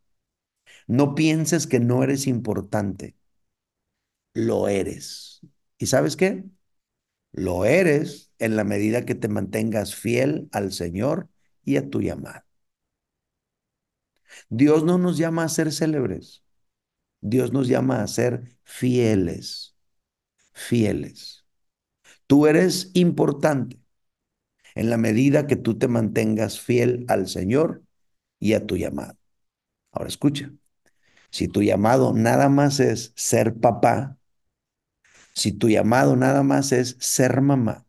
No 0.87 1.15
pienses 1.15 1.67
que 1.67 1.79
no 1.79 2.03
eres 2.03 2.27
importante. 2.27 3.15
Lo 4.33 4.67
eres. 4.67 5.41
¿Y 5.77 5.87
sabes 5.87 6.15
qué? 6.15 6.43
Lo 7.31 7.65
eres 7.65 8.31
en 8.39 8.55
la 8.55 8.63
medida 8.63 9.05
que 9.05 9.15
te 9.15 9.27
mantengas 9.27 9.95
fiel 9.95 10.49
al 10.51 10.71
Señor 10.71 11.29
y 11.63 11.77
a 11.77 11.89
tu 11.89 12.01
llamado. 12.01 12.43
Dios 14.49 14.83
no 14.83 14.97
nos 14.97 15.17
llama 15.17 15.43
a 15.43 15.49
ser 15.49 15.71
célebres. 15.71 16.43
Dios 17.21 17.53
nos 17.53 17.67
llama 17.67 18.01
a 18.01 18.07
ser 18.07 18.57
fieles. 18.63 19.75
Fieles. 20.53 21.45
Tú 22.27 22.47
eres 22.47 22.91
importante 22.93 23.79
en 24.75 24.89
la 24.89 24.97
medida 24.97 25.47
que 25.47 25.55
tú 25.55 25.77
te 25.77 25.87
mantengas 25.87 26.59
fiel 26.59 27.05
al 27.07 27.27
Señor 27.27 27.83
y 28.39 28.53
a 28.53 28.65
tu 28.65 28.77
llamado. 28.77 29.17
Ahora 29.91 30.07
escucha, 30.07 30.51
si 31.29 31.47
tu 31.47 31.61
llamado 31.61 32.13
nada 32.13 32.49
más 32.49 32.79
es 32.79 33.13
ser 33.15 33.55
papá, 33.55 34.17
si 35.35 35.51
tu 35.53 35.69
llamado 35.69 36.15
nada 36.15 36.43
más 36.43 36.71
es 36.71 36.97
ser 36.99 37.41
mamá, 37.41 37.85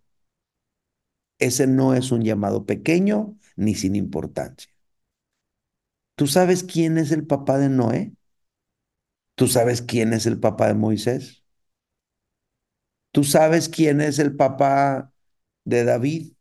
ese 1.39 1.67
no 1.67 1.93
es 1.95 2.11
un 2.13 2.23
llamado 2.23 2.65
pequeño 2.67 3.37
ni 3.57 3.75
sin 3.75 3.97
importancia. 3.97 4.71
¿Tú 6.17 6.27
sabes 6.27 6.63
quién 6.65 6.97
es 6.99 7.11
el 7.13 7.27
papá 7.27 7.59
de 7.59 7.69
Noé? 7.69 8.13
¿Tú 9.35 9.47
sabes 9.49 9.83
quién 9.83 10.13
es 10.15 10.25
el 10.27 10.41
papá 10.41 10.69
de 10.69 10.75
Moisés? 10.75 11.45
¿Tú 13.13 13.25
sabes 13.25 13.69
quién 13.69 14.01
es 14.01 14.19
el 14.19 14.37
papá 14.37 15.13
de 15.65 15.85
David? 15.85 16.33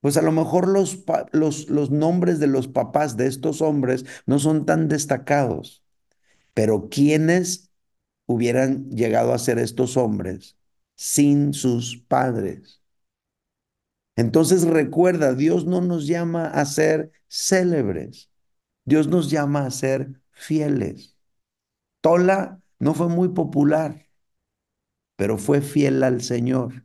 Pues 0.00 0.16
a 0.16 0.22
lo 0.22 0.32
mejor 0.32 0.66
los, 0.68 1.04
los, 1.32 1.68
los 1.70 1.90
nombres 1.90 2.40
de 2.40 2.48
los 2.48 2.66
papás 2.68 3.16
de 3.16 3.26
estos 3.28 3.62
hombres 3.62 4.04
no 4.26 4.38
son 4.40 4.66
tan 4.66 4.88
destacados, 4.88 5.84
pero 6.54 6.90
¿quiénes 6.90 7.71
hubieran 8.26 8.90
llegado 8.90 9.32
a 9.32 9.38
ser 9.38 9.58
estos 9.58 9.96
hombres 9.96 10.56
sin 10.94 11.52
sus 11.52 11.98
padres. 11.98 12.82
Entonces 14.16 14.64
recuerda, 14.64 15.34
Dios 15.34 15.66
no 15.66 15.80
nos 15.80 16.06
llama 16.06 16.46
a 16.46 16.64
ser 16.66 17.12
célebres, 17.28 18.30
Dios 18.84 19.08
nos 19.08 19.30
llama 19.30 19.66
a 19.66 19.70
ser 19.70 20.20
fieles. 20.30 21.16
Tola 22.00 22.60
no 22.78 22.94
fue 22.94 23.08
muy 23.08 23.30
popular, 23.30 24.06
pero 25.16 25.38
fue 25.38 25.60
fiel 25.62 26.02
al 26.02 26.20
Señor 26.20 26.84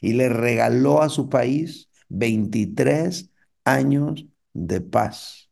y 0.00 0.12
le 0.12 0.28
regaló 0.28 1.02
a 1.02 1.08
su 1.08 1.28
país 1.28 1.88
23 2.08 3.30
años 3.64 4.26
de 4.52 4.80
paz. 4.80 5.50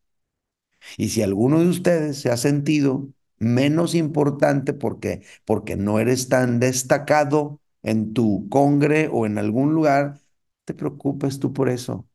Y 0.96 1.08
si 1.08 1.22
alguno 1.22 1.60
de 1.60 1.68
ustedes 1.68 2.20
se 2.20 2.30
ha 2.30 2.36
sentido 2.36 3.08
menos 3.38 3.94
importante 3.94 4.72
porque, 4.74 5.22
porque 5.44 5.76
no 5.76 5.98
eres 6.00 6.28
tan 6.28 6.60
destacado 6.60 7.60
en 7.82 8.12
tu 8.14 8.48
congre 8.48 9.08
o 9.12 9.26
en 9.26 9.38
algún 9.38 9.74
lugar, 9.74 10.20
te 10.64 10.74
preocupes 10.74 11.38
tú 11.40 11.52
por 11.52 11.68
eso. 11.68 12.08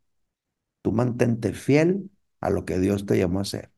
Tú 0.82 0.92
mantente 0.92 1.54
fiel 1.54 2.10
a 2.40 2.50
lo 2.50 2.66
que 2.66 2.80
Dios 2.80 3.06
te 3.06 3.18
llamó 3.18 3.40
a 3.42 3.46
ser. 3.46 3.72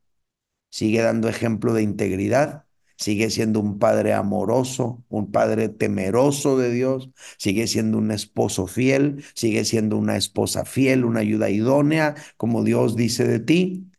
Sigue 0.72 1.02
dando 1.02 1.30
ejemplo 1.30 1.74
de 1.74 1.84
integridad, 1.84 2.66
sigue 2.98 3.30
siendo 3.30 3.60
un 3.60 3.80
padre 3.80 4.14
amoroso, 4.14 5.04
un 5.10 5.32
padre 5.32 5.70
temeroso 5.70 6.58
de 6.58 6.72
Dios, 6.72 7.12
sigue 7.38 7.68
siendo 7.68 7.98
un 8.00 8.12
esposo 8.12 8.68
fiel, 8.68 9.24
sigue 9.36 9.66
siendo 9.66 9.98
una 9.98 10.18
esposa 10.18 10.66
fiel, 10.66 11.06
una 11.06 11.22
ayuda 11.22 11.50
idónea, 11.50 12.16
como 12.38 12.64
Dios 12.64 12.96
dice 12.96 13.28
de 13.28 13.40
ti. 13.40 13.92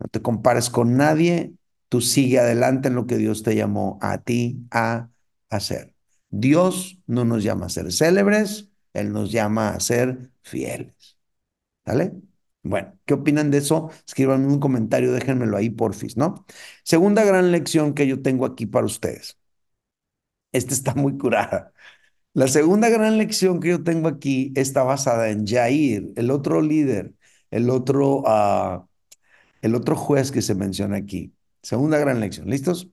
No 0.00 0.08
te 0.08 0.22
compares 0.22 0.70
con 0.70 0.96
nadie, 0.96 1.54
tú 1.92 2.00
sigue 2.00 2.38
adelante 2.38 2.88
en 2.88 2.94
lo 2.94 3.06
que 3.06 3.18
Dios 3.18 3.42
te 3.42 3.54
llamó 3.54 3.98
a 4.00 4.16
ti 4.22 4.66
a 4.70 5.10
hacer. 5.50 5.94
Dios 6.30 6.98
no 7.06 7.26
nos 7.26 7.44
llama 7.44 7.66
a 7.66 7.68
ser 7.68 7.92
célebres, 7.92 8.70
Él 8.94 9.12
nos 9.12 9.30
llama 9.30 9.74
a 9.74 9.80
ser 9.80 10.30
fieles. 10.40 11.18
¿Vale? 11.84 12.14
Bueno, 12.62 12.98
¿qué 13.04 13.12
opinan 13.12 13.50
de 13.50 13.58
eso? 13.58 13.90
Escriban 14.06 14.46
un 14.46 14.58
comentario, 14.58 15.12
déjenmelo 15.12 15.58
ahí, 15.58 15.68
porfis, 15.68 16.16
¿no? 16.16 16.46
Segunda 16.82 17.24
gran 17.24 17.52
lección 17.52 17.92
que 17.92 18.06
yo 18.06 18.22
tengo 18.22 18.46
aquí 18.46 18.64
para 18.64 18.86
ustedes. 18.86 19.38
Esta 20.52 20.72
está 20.72 20.94
muy 20.94 21.18
curada. 21.18 21.72
La 22.34 22.48
segunda 22.48 22.88
gran 22.90 23.18
lección 23.18 23.60
que 23.60 23.70
yo 23.70 23.84
tengo 23.84 24.08
aquí 24.08 24.52
está 24.56 24.84
basada 24.84 25.30
en 25.30 25.46
Jair, 25.46 26.12
el 26.16 26.30
otro 26.30 26.62
líder, 26.62 27.14
el 27.50 27.70
otro, 27.70 28.20
uh, 28.22 28.86
el 29.62 29.74
otro 29.74 29.96
juez 29.96 30.32
que 30.32 30.42
se 30.42 30.54
menciona 30.54 30.96
aquí. 30.98 31.34
Segunda 31.62 31.98
gran 31.98 32.20
lección. 32.20 32.48
¿Listos? 32.50 32.88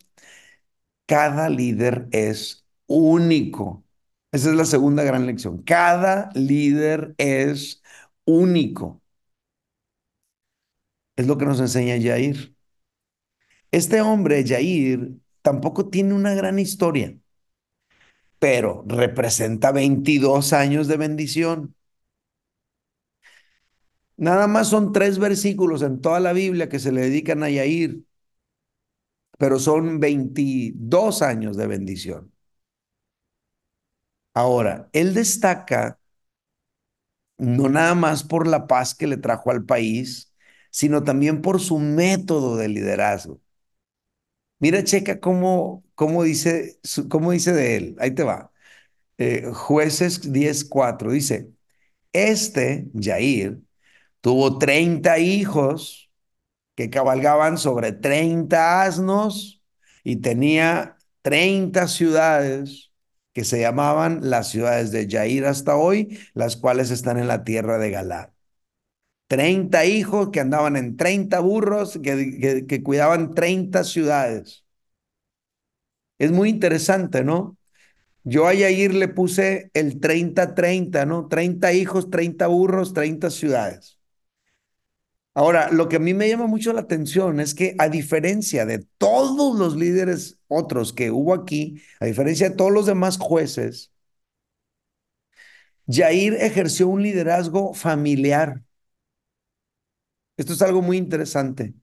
Cada 1.05 1.49
líder 1.49 2.07
es 2.11 2.65
único. 2.87 3.83
Esa 4.31 4.49
es 4.51 4.55
la 4.55 4.65
segunda 4.65 5.03
gran 5.03 5.25
lección. 5.25 5.63
Cada 5.63 6.29
líder 6.35 7.15
es 7.17 7.81
único. 8.25 9.01
Es 11.15 11.27
lo 11.27 11.37
que 11.37 11.45
nos 11.45 11.59
enseña 11.59 12.01
Jair. 12.01 12.55
Este 13.71 14.01
hombre, 14.01 14.43
Jair, 14.47 15.13
tampoco 15.41 15.89
tiene 15.89 16.13
una 16.13 16.33
gran 16.35 16.59
historia, 16.59 17.17
pero 18.39 18.83
representa 18.87 19.71
22 19.71 20.53
años 20.53 20.87
de 20.87 20.97
bendición. 20.97 21.75
Nada 24.17 24.47
más 24.47 24.67
son 24.69 24.91
tres 24.91 25.17
versículos 25.17 25.81
en 25.81 26.01
toda 26.01 26.19
la 26.19 26.33
Biblia 26.33 26.69
que 26.69 26.79
se 26.79 26.91
le 26.91 27.01
dedican 27.01 27.41
a 27.43 27.47
Jair, 27.47 28.01
pero 29.39 29.59
son 29.59 30.01
22 30.01 31.23
años 31.23 31.57
de 31.57 31.67
bendición. 31.67 32.33
Ahora, 34.33 34.89
él 34.93 35.13
destaca 35.13 35.99
no 37.37 37.69
nada 37.69 37.95
más 37.95 38.23
por 38.23 38.47
la 38.47 38.67
paz 38.67 38.93
que 38.95 39.07
le 39.07 39.17
trajo 39.17 39.51
al 39.51 39.65
país, 39.65 40.33
sino 40.71 41.03
también 41.03 41.41
por 41.41 41.59
su 41.61 41.79
método 41.79 42.57
de 42.57 42.67
liderazgo. 42.69 43.41
Mira, 44.59 44.83
checa 44.83 45.19
cómo, 45.19 45.83
cómo, 45.95 46.23
dice, 46.23 46.79
cómo 47.09 47.31
dice 47.31 47.53
de 47.53 47.75
él. 47.77 47.95
Ahí 47.99 48.11
te 48.13 48.23
va. 48.23 48.51
Eh, 49.17 49.45
jueces 49.53 50.31
10.4 50.33 51.11
dice, 51.13 51.51
este, 52.13 52.89
Jair, 52.99 53.61
tuvo 54.21 54.57
30 54.59 55.19
hijos 55.19 56.08
que 56.79 56.89
cabalgaban 56.89 57.57
sobre 57.57 57.91
30 57.91 58.83
asnos 58.83 59.61
y 60.01 60.21
tenía 60.21 60.95
30 61.23 61.89
ciudades 61.89 62.93
que 63.33 63.43
se 63.43 63.59
llamaban 63.59 64.29
las 64.29 64.47
ciudades 64.47 64.89
de 64.91 65.05
Jair 65.09 65.45
hasta 65.45 65.75
hoy, 65.75 66.17
las 66.33 66.55
cuales 66.55 66.89
están 66.89 67.17
en 67.17 67.27
la 67.27 67.43
tierra 67.43 67.79
de 67.79 67.91
Galad. 67.91 68.29
30 69.27 69.83
hijos 69.87 70.29
que 70.29 70.39
andaban 70.39 70.77
en 70.77 70.95
30 70.95 71.41
burros, 71.41 71.99
que, 72.01 72.65
que, 72.65 72.81
cuidaban 72.81 73.33
30 73.35 73.83
ciudades. 73.83 74.63
Es 76.17 76.31
muy 76.31 76.47
interesante, 76.47 77.25
¿no? 77.25 77.57
Yo 78.23 78.47
a 78.47 78.53
Yair 78.53 78.93
le 78.93 79.09
puse 79.09 79.69
el 79.73 79.99
30-30, 79.99 81.05
¿no? 81.05 81.27
30 81.27 81.73
hijos, 81.73 82.09
30 82.09 82.47
burros, 82.47 82.93
30 82.93 83.29
ciudades. 83.31 83.98
Ahora, 85.35 85.69
lo 85.71 85.87
que 85.87 85.95
a 85.97 85.99
mí 85.99 86.13
me 86.13 86.27
llama 86.27 86.47
mucho 86.47 86.73
la 86.73 86.81
atención 86.81 87.39
es 87.39 87.53
que 87.55 87.75
a 87.79 87.87
diferencia 87.89 88.65
de 88.65 88.79
todos 88.97 89.57
los 89.57 89.75
líderes 89.77 90.39
otros 90.47 90.91
que 90.91 91.11
hubo 91.11 91.33
aquí, 91.33 91.81
a 91.99 92.05
diferencia 92.05 92.49
de 92.49 92.55
todos 92.55 92.71
los 92.71 92.85
demás 92.87 93.17
jueces, 93.17 93.91
Yair 95.87 96.35
ejerció 96.35 96.87
un 96.87 97.03
liderazgo 97.03 97.73
familiar. 97.73 98.63
Esto 100.37 100.53
es 100.53 100.61
algo 100.63 100.81
muy 100.81 100.97
interesante. 100.97 101.73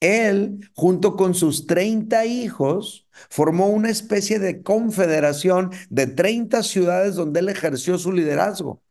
Él, 0.00 0.70
junto 0.74 1.14
con 1.16 1.34
sus 1.34 1.66
30 1.66 2.24
hijos, 2.24 3.06
formó 3.28 3.68
una 3.68 3.90
especie 3.90 4.38
de 4.38 4.62
confederación 4.62 5.70
de 5.90 6.06
30 6.06 6.62
ciudades 6.62 7.14
donde 7.16 7.40
él 7.40 7.48
ejerció 7.50 7.98
su 7.98 8.12
liderazgo. 8.12 8.82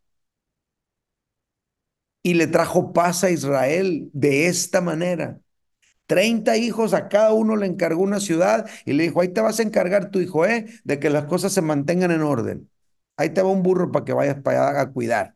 Y 2.22 2.34
le 2.34 2.48
trajo 2.48 2.94
paz 2.94 3.24
a 3.24 3.32
Israel 3.32 4.10
de 4.14 4.48
esta 4.48 4.82
manera. 4.82 5.40
30 6.08 6.58
hijos, 6.58 6.94
a 6.94 7.08
cada 7.08 7.34
uno 7.34 7.56
le 7.56 7.68
encargó 7.68 8.02
una 8.02 8.20
ciudad 8.20 8.68
y 8.86 8.94
le 8.94 9.04
dijo, 9.04 9.22
ahí 9.22 9.30
te 9.30 9.42
vas 9.42 9.60
a 9.60 9.64
encargar 9.64 10.10
tu 10.10 10.20
hijo, 10.20 10.46
¿eh? 10.46 10.66
De 10.84 11.00
que 11.00 11.10
las 11.10 11.26
cosas 11.26 11.54
se 11.54 11.62
mantengan 11.62 12.12
en 12.12 12.24
orden. 12.24 12.70
Ahí 13.16 13.30
te 13.30 13.42
va 13.42 13.52
un 13.52 13.64
burro 13.64 13.92
para 13.92 14.06
que 14.06 14.14
vayas 14.14 14.42
para 14.42 14.70
allá 14.70 14.82
a 14.82 14.92
cuidar. 14.92 15.36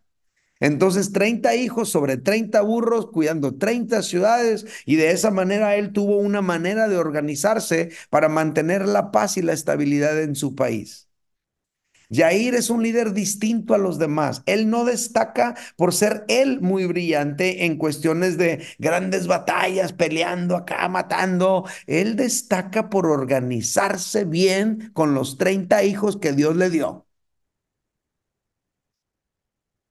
Entonces, 0.60 1.12
30 1.12 1.56
hijos 1.56 1.90
sobre 1.90 2.18
30 2.18 2.62
burros, 2.62 3.12
cuidando 3.12 3.56
30 3.58 4.02
ciudades, 4.02 4.66
y 4.86 4.96
de 4.96 5.12
esa 5.12 5.30
manera 5.30 5.76
él 5.76 5.92
tuvo 5.92 6.18
una 6.18 6.42
manera 6.42 6.88
de 6.88 6.98
organizarse 6.98 7.92
para 8.10 8.30
mantener 8.30 8.88
la 8.88 9.12
paz 9.12 9.38
y 9.38 9.42
la 9.42 9.54
estabilidad 9.54 10.22
en 10.22 10.36
su 10.36 10.56
país. 10.56 11.10
Yair 12.10 12.56
es 12.56 12.70
un 12.70 12.84
líder 12.84 13.14
distinto 13.14 13.74
a 13.74 13.78
los 13.78 13.98
demás. 14.00 14.44
Él 14.46 14.70
no 14.70 14.86
destaca 14.86 15.56
por 15.78 15.94
ser 15.94 16.26
él 16.28 16.62
muy 16.62 16.86
brillante 16.86 17.66
en 17.66 17.78
cuestiones 17.78 18.38
de 18.38 18.64
grandes 18.80 19.28
batallas, 19.28 19.94
peleando 19.94 20.56
acá, 20.56 20.88
matando. 20.90 21.66
Él 21.88 22.16
destaca 22.16 22.90
por 22.90 23.06
organizarse 23.08 24.26
bien 24.26 24.92
con 24.94 25.14
los 25.14 25.38
30 25.38 25.84
hijos 25.84 26.18
que 26.18 26.34
Dios 26.34 26.56
le 26.56 26.70
dio. 26.70 27.08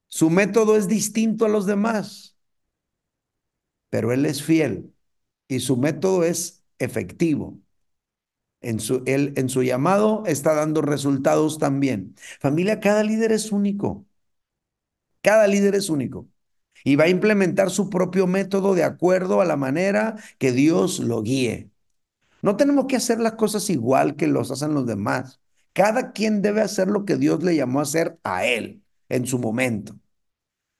Su 0.07 0.31
método 0.31 0.77
es 0.77 0.87
distinto 0.89 1.45
a 1.45 1.49
los 1.49 1.67
demás, 1.67 2.37
pero 3.91 4.13
él 4.13 4.27
es 4.27 4.43
fiel 4.43 4.95
y 5.49 5.61
su 5.61 5.79
método 5.79 6.25
es 6.25 6.65
efectivo. 6.81 7.62
En 8.63 8.81
su, 8.81 9.03
él, 9.07 9.33
en 9.37 9.49
su 9.49 9.63
llamado 9.63 10.23
está 10.27 10.55
dando 10.55 10.83
resultados 10.83 11.59
también. 11.59 12.15
Familia, 12.41 12.81
cada 12.81 13.03
líder 13.03 13.33
es 13.33 13.53
único. 13.53 14.07
Cada 15.21 15.47
líder 15.47 15.75
es 15.75 15.89
único. 15.91 16.29
Y 16.85 16.97
va 16.97 17.05
a 17.05 17.09
implementar 17.09 17.71
su 17.71 17.91
propio 17.91 18.27
método 18.27 18.75
de 18.75 18.85
acuerdo 18.85 19.41
a 19.41 19.45
la 19.45 19.57
manera 19.57 20.17
que 20.39 20.53
Dios 20.53 21.01
lo 21.01 21.23
guíe. 21.23 21.71
No 22.43 22.57
tenemos 22.57 22.87
que 22.87 22.97
hacer 22.97 23.21
las 23.21 23.35
cosas 23.35 23.71
igual 23.71 24.17
que 24.17 24.27
los 24.29 24.51
hacen 24.51 24.75
los 24.75 24.87
demás. 24.87 25.41
Cada 25.75 26.13
quien 26.13 26.43
debe 26.43 26.63
hacer 26.63 26.89
lo 26.89 27.05
que 27.07 27.17
Dios 27.17 27.43
le 27.45 27.57
llamó 27.57 27.81
a 27.81 27.85
hacer 27.85 28.19
a 28.25 28.47
él 28.47 28.83
en 29.09 29.27
su 29.27 29.39
momento. 29.39 29.97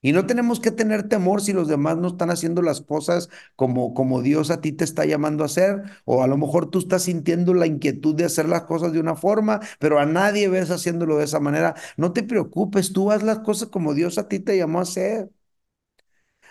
Y 0.03 0.11
no 0.11 0.27
tenemos 0.27 0.59
que 0.59 0.69
tener 0.71 1.09
temor 1.09 1.41
si 1.41 1.53
los 1.53 1.67
demás 1.67 1.97
no 1.97 2.09
están 2.09 2.29
haciendo 2.29 2.61
las 2.61 2.81
cosas 2.81 3.29
como, 3.55 3.93
como 3.95 4.21
Dios 4.21 4.51
a 4.51 4.61
ti 4.61 4.71
te 4.73 4.83
está 4.83 5.05
llamando 5.05 5.43
a 5.43 5.47
hacer, 5.47 5.81
o 6.05 6.21
a 6.23 6.27
lo 6.27 6.37
mejor 6.37 6.69
tú 6.69 6.79
estás 6.79 7.03
sintiendo 7.03 7.53
la 7.55 7.65
inquietud 7.67 8.13
de 8.15 8.25
hacer 8.25 8.47
las 8.49 8.63
cosas 8.63 8.93
de 8.93 8.99
una 8.99 9.15
forma, 9.15 9.61
pero 9.79 9.99
a 9.99 10.05
nadie 10.05 10.49
ves 10.49 10.69
haciéndolo 10.71 11.17
de 11.17 11.25
esa 11.25 11.39
manera. 11.39 11.73
No 11.97 12.13
te 12.13 12.23
preocupes, 12.23 12.93
tú 12.93 13.11
haz 13.11 13.23
las 13.23 13.39
cosas 13.39 13.69
como 13.69 13.95
Dios 13.95 14.17
a 14.19 14.27
ti 14.29 14.39
te 14.39 14.57
llamó 14.57 14.79
a 14.79 14.83
hacer. 14.83 15.29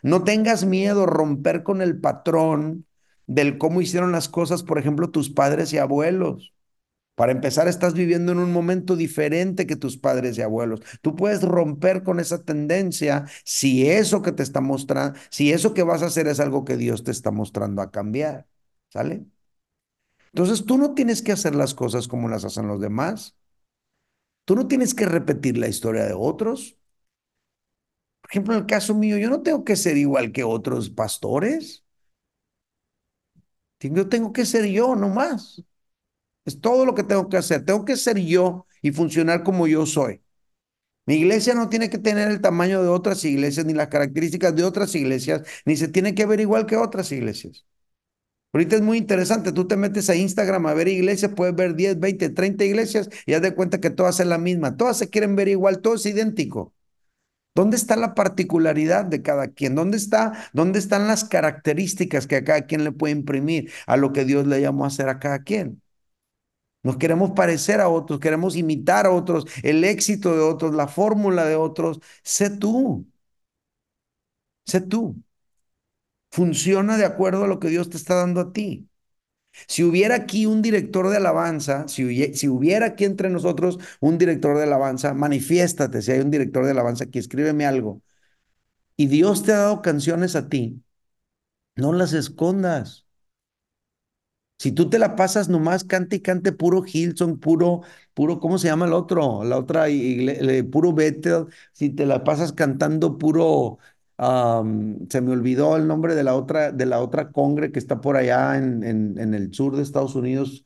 No 0.03 0.23
tengas 0.25 0.65
miedo 0.65 1.07
romper 1.07 1.63
con 1.65 1.83
el 1.83 2.01
patrón 2.01 2.87
del 3.27 3.59
cómo 3.59 3.81
hicieron 3.81 4.13
las 4.13 4.29
cosas, 4.29 4.63
por 4.63 4.79
ejemplo, 4.79 5.11
tus 5.11 5.31
padres 5.31 5.73
y 5.73 5.79
abuelos. 5.79 6.52
Para 7.15 7.33
empezar, 7.33 7.69
estás 7.69 7.93
viviendo 7.95 8.33
en 8.33 8.39
un 8.39 8.53
momento 8.53 8.97
diferente 8.97 9.67
que 9.67 9.77
tus 9.77 9.99
padres 9.99 10.39
y 10.39 10.43
abuelos. 10.43 10.81
Tú 11.03 11.15
puedes 11.15 11.43
romper 11.43 12.03
con 12.03 12.21
esa 12.21 12.43
tendencia 12.45 13.27
si 13.45 13.87
eso 13.89 14.23
que 14.23 14.33
te 14.33 14.43
está 14.43 14.61
mostrando, 14.63 15.19
si 15.31 15.53
eso 15.53 15.75
que 15.75 15.83
vas 15.83 16.03
a 16.03 16.07
hacer 16.07 16.27
es 16.27 16.41
algo 16.41 16.65
que 16.65 16.77
Dios 16.77 17.05
te 17.05 17.11
está 17.11 17.31
mostrando 17.31 17.83
a 17.83 17.91
cambiar. 17.91 18.47
¿Sale? 18.89 19.27
Entonces 20.33 20.65
tú 20.67 20.79
no 20.79 20.95
tienes 20.95 21.23
que 21.23 21.33
hacer 21.33 21.55
las 21.55 21.75
cosas 21.75 22.09
como 22.09 22.29
las 22.29 22.45
hacen 22.45 22.67
los 22.67 22.81
demás. 22.81 23.37
Tú 24.45 24.55
no 24.57 24.67
tienes 24.69 24.95
que 24.95 25.07
repetir 25.07 25.57
la 25.59 25.69
historia 25.69 26.05
de 26.05 26.15
otros. 26.17 26.77
Por 28.21 28.31
ejemplo, 28.31 28.55
en 28.55 28.61
el 28.61 28.67
caso 28.67 28.95
mío, 28.95 29.17
yo 29.19 29.29
no 29.31 29.43
tengo 29.43 29.65
que 29.65 29.77
ser 29.77 29.97
igual 29.97 30.33
que 30.33 30.45
otros 30.45 30.91
pastores. 30.91 31.85
Yo 33.81 34.09
tengo 34.09 34.33
que 34.33 34.47
ser 34.47 34.65
yo 34.67 34.95
nomás. 34.97 35.63
Es 36.45 36.61
todo 36.61 36.85
lo 36.85 36.95
que 36.95 37.05
tengo 37.05 37.29
que 37.29 37.37
hacer. 37.37 37.65
Tengo 37.65 37.85
que 37.85 37.97
ser 37.97 38.19
yo 38.19 38.67
y 38.83 38.93
funcionar 38.93 39.43
como 39.43 39.67
yo 39.67 39.87
soy. 39.87 40.21
Mi 41.07 41.17
iglesia 41.17 41.55
no 41.55 41.69
tiene 41.69 41.91
que 41.91 41.99
tener 41.99 42.31
el 42.31 42.41
tamaño 42.41 42.83
de 42.83 42.89
otras 42.89 43.25
iglesias, 43.25 43.67
ni 43.67 43.75
las 43.75 43.89
características 43.89 44.55
de 44.57 44.65
otras 44.65 44.95
iglesias, 44.95 45.43
ni 45.65 45.77
se 45.77 45.89
tiene 45.89 46.15
que 46.15 46.27
ver 46.27 46.41
igual 46.41 46.67
que 46.67 46.77
otras 46.77 47.13
iglesias. 47.13 47.67
Ahorita 48.53 48.77
es 48.77 48.83
muy 48.83 48.99
interesante, 48.99 49.53
tú 49.53 49.67
te 49.67 49.77
metes 49.77 50.11
a 50.11 50.17
Instagram 50.17 50.67
a 50.67 50.75
ver 50.75 50.89
iglesias, 50.89 51.33
puedes 51.35 51.55
ver 51.57 51.75
10, 51.75 52.01
20, 52.01 52.31
30 52.31 52.65
iglesias 52.65 53.09
y 53.27 53.35
haz 53.35 53.43
de 53.43 53.55
cuenta 53.55 53.81
que 53.81 53.91
todas 53.91 54.17
son 54.17 54.29
la 54.31 54.39
misma, 54.39 54.77
todas 54.77 54.99
se 54.99 55.11
quieren 55.11 55.37
ver 55.37 55.49
igual, 55.49 55.81
todo 55.81 55.95
es 55.95 56.07
idéntico. 56.07 56.75
¿Dónde 57.55 57.77
está 57.77 57.97
la 57.97 58.15
particularidad 58.15 59.05
de 59.07 59.23
cada 59.23 59.49
quien? 59.49 59.75
¿Dónde 59.75 59.99
está, 59.99 60.51
dónde 60.55 60.79
están 60.79 61.09
las 61.09 61.25
características 61.25 62.27
que 62.27 62.37
a 62.37 62.45
cada 62.45 62.67
quien 62.67 62.85
le 62.85 62.93
puede 62.93 63.13
imprimir 63.13 63.71
a 63.87 63.99
lo 63.99 64.13
que 64.15 64.25
Dios 64.25 64.47
le 64.47 64.61
llamó 64.63 64.85
a 64.85 64.89
hacer 64.89 65.11
a 65.11 65.19
cada 65.21 65.43
quien? 65.45 65.82
Nos 66.83 66.97
queremos 66.97 67.33
parecer 67.33 67.81
a 67.81 67.89
otros, 67.89 68.19
queremos 68.21 68.57
imitar 68.57 69.07
a 69.07 69.13
otros, 69.13 69.47
el 69.63 69.85
éxito 69.85 70.35
de 70.35 70.41
otros, 70.43 70.75
la 70.75 70.89
fórmula 70.89 71.45
de 71.45 71.57
otros. 71.57 72.01
Sé 72.23 72.51
tú. 72.51 73.07
Sé 74.67 74.81
tú. 74.81 75.23
Funciona 76.31 76.97
de 76.97 77.05
acuerdo 77.05 77.45
a 77.45 77.47
lo 77.47 77.61
que 77.61 77.69
Dios 77.69 77.91
te 77.91 77.97
está 77.97 78.15
dando 78.17 78.41
a 78.41 78.53
ti. 78.53 78.89
Si 79.69 79.85
hubiera 79.85 80.17
aquí 80.17 80.47
un 80.47 80.63
director 80.63 81.11
de 81.11 81.19
alabanza, 81.19 81.89
si, 81.89 82.05
hubiera 82.49 82.87
aquí 82.87 83.05
entre 83.05 83.31
nosotros 83.31 83.79
un 84.01 84.19
director 84.19 84.57
de 84.59 84.65
alabanza, 84.65 85.15
manifiéstate 85.15 86.03
si 86.03 86.13
hay 86.13 86.21
un 86.21 86.31
director 86.31 86.65
de 86.65 86.73
alabanza 86.73 87.05
aquí, 87.05 87.19
escríbeme 87.19 87.67
algo. 87.67 88.03
Y 88.97 89.09
Dios 89.09 89.45
te 89.45 89.53
ha 89.53 89.59
dado 89.59 89.83
canciones 89.83 90.37
a 90.37 90.49
ti, 90.49 90.83
no 91.77 91.93
las 91.93 92.13
escondas. 92.15 93.02
Si 94.63 94.71
tú 94.71 94.89
te 94.89 95.01
la 95.01 95.17
pasas 95.17 95.49
nomás 95.49 95.83
cante 95.83 96.15
y 96.17 96.21
cante 96.21 96.53
puro 96.53 96.85
Hilson, 96.87 97.41
puro, 97.41 97.81
puro, 98.15 98.39
¿cómo 98.39 98.59
se 98.59 98.69
llama 98.69 98.87
el 98.87 98.93
otro? 98.93 99.43
La 99.43 99.59
otra, 99.59 99.87
puro 100.71 100.93
Bethel, 100.93 101.47
si 101.73 101.91
te 101.91 102.07
la 102.07 102.23
pasas 102.23 102.53
cantando 102.53 103.19
puro, 103.19 103.79
se 105.11 105.21
me 105.21 105.33
olvidó 105.33 105.77
el 105.77 105.89
nombre 105.89 106.15
de 106.15 106.23
la 106.23 106.37
otra, 106.37 106.71
de 106.71 106.87
la 106.87 107.01
otra 107.01 107.33
congre 107.33 107.73
que 107.73 107.81
está 107.81 108.01
por 108.01 108.17
allá 108.17 108.57
en, 108.57 108.85
en, 108.85 109.35
el 109.35 109.53
sur 109.53 109.75
de 109.75 109.83
Estados 109.83 110.15
Unidos, 110.15 110.65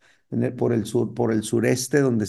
por 0.59 0.75
el 0.75 0.85
sur, 0.85 1.15
por 1.15 1.33
el 1.33 1.43
sureste, 1.43 2.01
donde, 2.01 2.27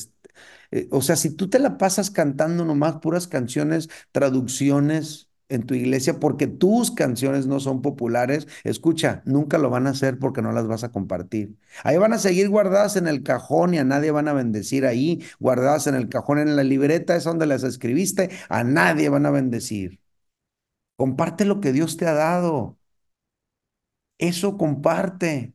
eh, 0.72 0.88
o 0.92 1.02
sea, 1.02 1.18
si 1.18 1.36
tú 1.36 1.50
te 1.50 1.60
la 1.60 1.78
pasas 1.78 2.12
cantando 2.12 2.64
nomás 2.64 3.00
puras 3.00 3.28
canciones, 3.28 3.90
traducciones, 4.14 5.27
en 5.50 5.64
tu 5.66 5.74
iglesia 5.74 6.20
porque 6.20 6.48
tus 6.48 6.92
canciones 6.92 7.48
no 7.48 7.60
son 7.60 7.82
populares, 7.82 8.48
escucha, 8.64 9.22
nunca 9.26 9.58
lo 9.58 9.70
van 9.70 9.88
a 9.88 9.92
hacer 9.92 10.20
porque 10.20 10.42
no 10.42 10.52
las 10.52 10.68
vas 10.68 10.84
a 10.84 10.92
compartir. 10.92 11.56
Ahí 11.84 11.98
van 11.98 12.14
a 12.14 12.20
seguir 12.20 12.50
guardadas 12.50 12.96
en 12.98 13.08
el 13.08 13.24
cajón 13.24 13.74
y 13.74 13.78
a 13.80 13.84
nadie 13.84 14.12
van 14.12 14.28
a 14.28 14.34
bendecir 14.34 14.86
ahí, 14.86 15.24
guardadas 15.40 15.88
en 15.88 15.96
el 15.96 16.10
cajón, 16.10 16.40
en 16.40 16.56
la 16.56 16.64
libreta, 16.64 17.16
es 17.16 17.24
donde 17.24 17.46
las 17.48 17.64
escribiste, 17.64 18.30
a 18.50 18.64
nadie 18.64 19.10
van 19.10 19.26
a 19.26 19.32
bendecir. 19.32 20.00
Comparte 20.96 21.46
lo 21.46 21.62
que 21.62 21.72
Dios 21.74 21.98
te 21.98 22.08
ha 22.08 22.14
dado. 22.14 22.78
Eso 24.18 24.58
comparte. 24.58 25.54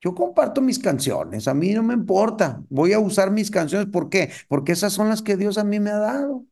Yo 0.00 0.14
comparto 0.14 0.60
mis 0.62 0.78
canciones, 0.80 1.48
a 1.48 1.54
mí 1.54 1.72
no 1.74 1.82
me 1.82 1.94
importa. 1.94 2.64
Voy 2.70 2.92
a 2.92 2.98
usar 3.00 3.30
mis 3.30 3.50
canciones, 3.50 3.88
¿por 3.88 4.10
qué? 4.10 4.30
Porque 4.48 4.72
esas 4.72 4.92
son 4.92 5.08
las 5.08 5.22
que 5.22 5.36
Dios 5.36 5.58
a 5.58 5.64
mí 5.64 5.80
me 5.80 5.90
ha 5.90 5.98
dado. 5.98 6.44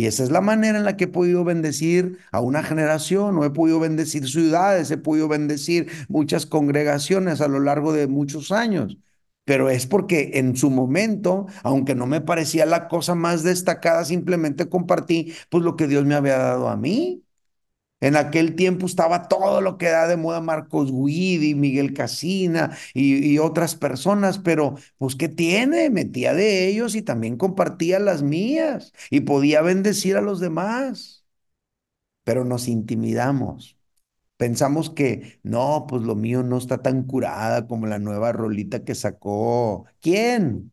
Y 0.00 0.06
esa 0.06 0.22
es 0.24 0.30
la 0.30 0.40
manera 0.40 0.78
en 0.78 0.84
la 0.86 0.96
que 0.96 1.04
he 1.04 1.08
podido 1.08 1.44
bendecir 1.44 2.16
a 2.32 2.40
una 2.40 2.62
generación, 2.62 3.36
o 3.36 3.44
he 3.44 3.50
podido 3.50 3.80
bendecir 3.80 4.26
ciudades, 4.26 4.90
he 4.90 4.96
podido 4.96 5.28
bendecir 5.28 5.88
muchas 6.08 6.46
congregaciones 6.46 7.42
a 7.42 7.48
lo 7.48 7.60
largo 7.60 7.92
de 7.92 8.06
muchos 8.06 8.50
años. 8.50 8.96
Pero 9.44 9.68
es 9.68 9.86
porque 9.86 10.30
en 10.34 10.56
su 10.56 10.70
momento, 10.70 11.48
aunque 11.62 11.94
no 11.94 12.06
me 12.06 12.22
parecía 12.22 12.64
la 12.64 12.88
cosa 12.88 13.14
más 13.14 13.42
destacada, 13.42 14.06
simplemente 14.06 14.70
compartí 14.70 15.34
pues 15.50 15.62
lo 15.64 15.76
que 15.76 15.86
Dios 15.86 16.06
me 16.06 16.14
había 16.14 16.38
dado 16.38 16.68
a 16.70 16.76
mí. 16.78 17.22
En 18.00 18.16
aquel 18.16 18.54
tiempo 18.56 18.86
estaba 18.86 19.28
todo 19.28 19.60
lo 19.60 19.76
que 19.78 19.88
da 19.90 20.06
de 20.08 20.16
moda 20.16 20.40
Marcos 20.40 20.90
Guidi, 20.92 21.54
Miguel 21.54 21.92
Casina 21.92 22.76
y, 22.94 23.38
otras 23.38 23.74
personas, 23.76 24.38
pero 24.38 24.76
pues 24.98 25.16
¿qué 25.16 25.28
tiene? 25.28 25.90
Metía 25.90 26.32
de 26.34 26.68
ellos 26.68 26.94
y 26.94 27.02
también 27.02 27.36
compartía 27.36 27.98
las 27.98 28.22
mías 28.22 28.92
y 29.10 29.20
podía 29.20 29.62
bendecir 29.62 30.16
a 30.16 30.22
los 30.22 30.40
demás. 30.40 31.24
Pero 32.24 32.44
nos 32.44 32.68
intimidamos. 32.68 33.76
Pensamos 34.38 34.90
que 34.90 35.40
no, 35.44 35.86
pues 35.88 36.02
lo 36.02 36.16
mío 36.16 36.42
no 36.42 36.58
está 36.58 36.82
tan 36.82 37.04
curada 37.04 37.66
como 37.68 37.86
la 37.86 37.98
nueva 38.00 38.32
rolita 38.32 38.84
que 38.84 38.94
sacó. 38.96 39.86
¿Quién? 40.00 40.69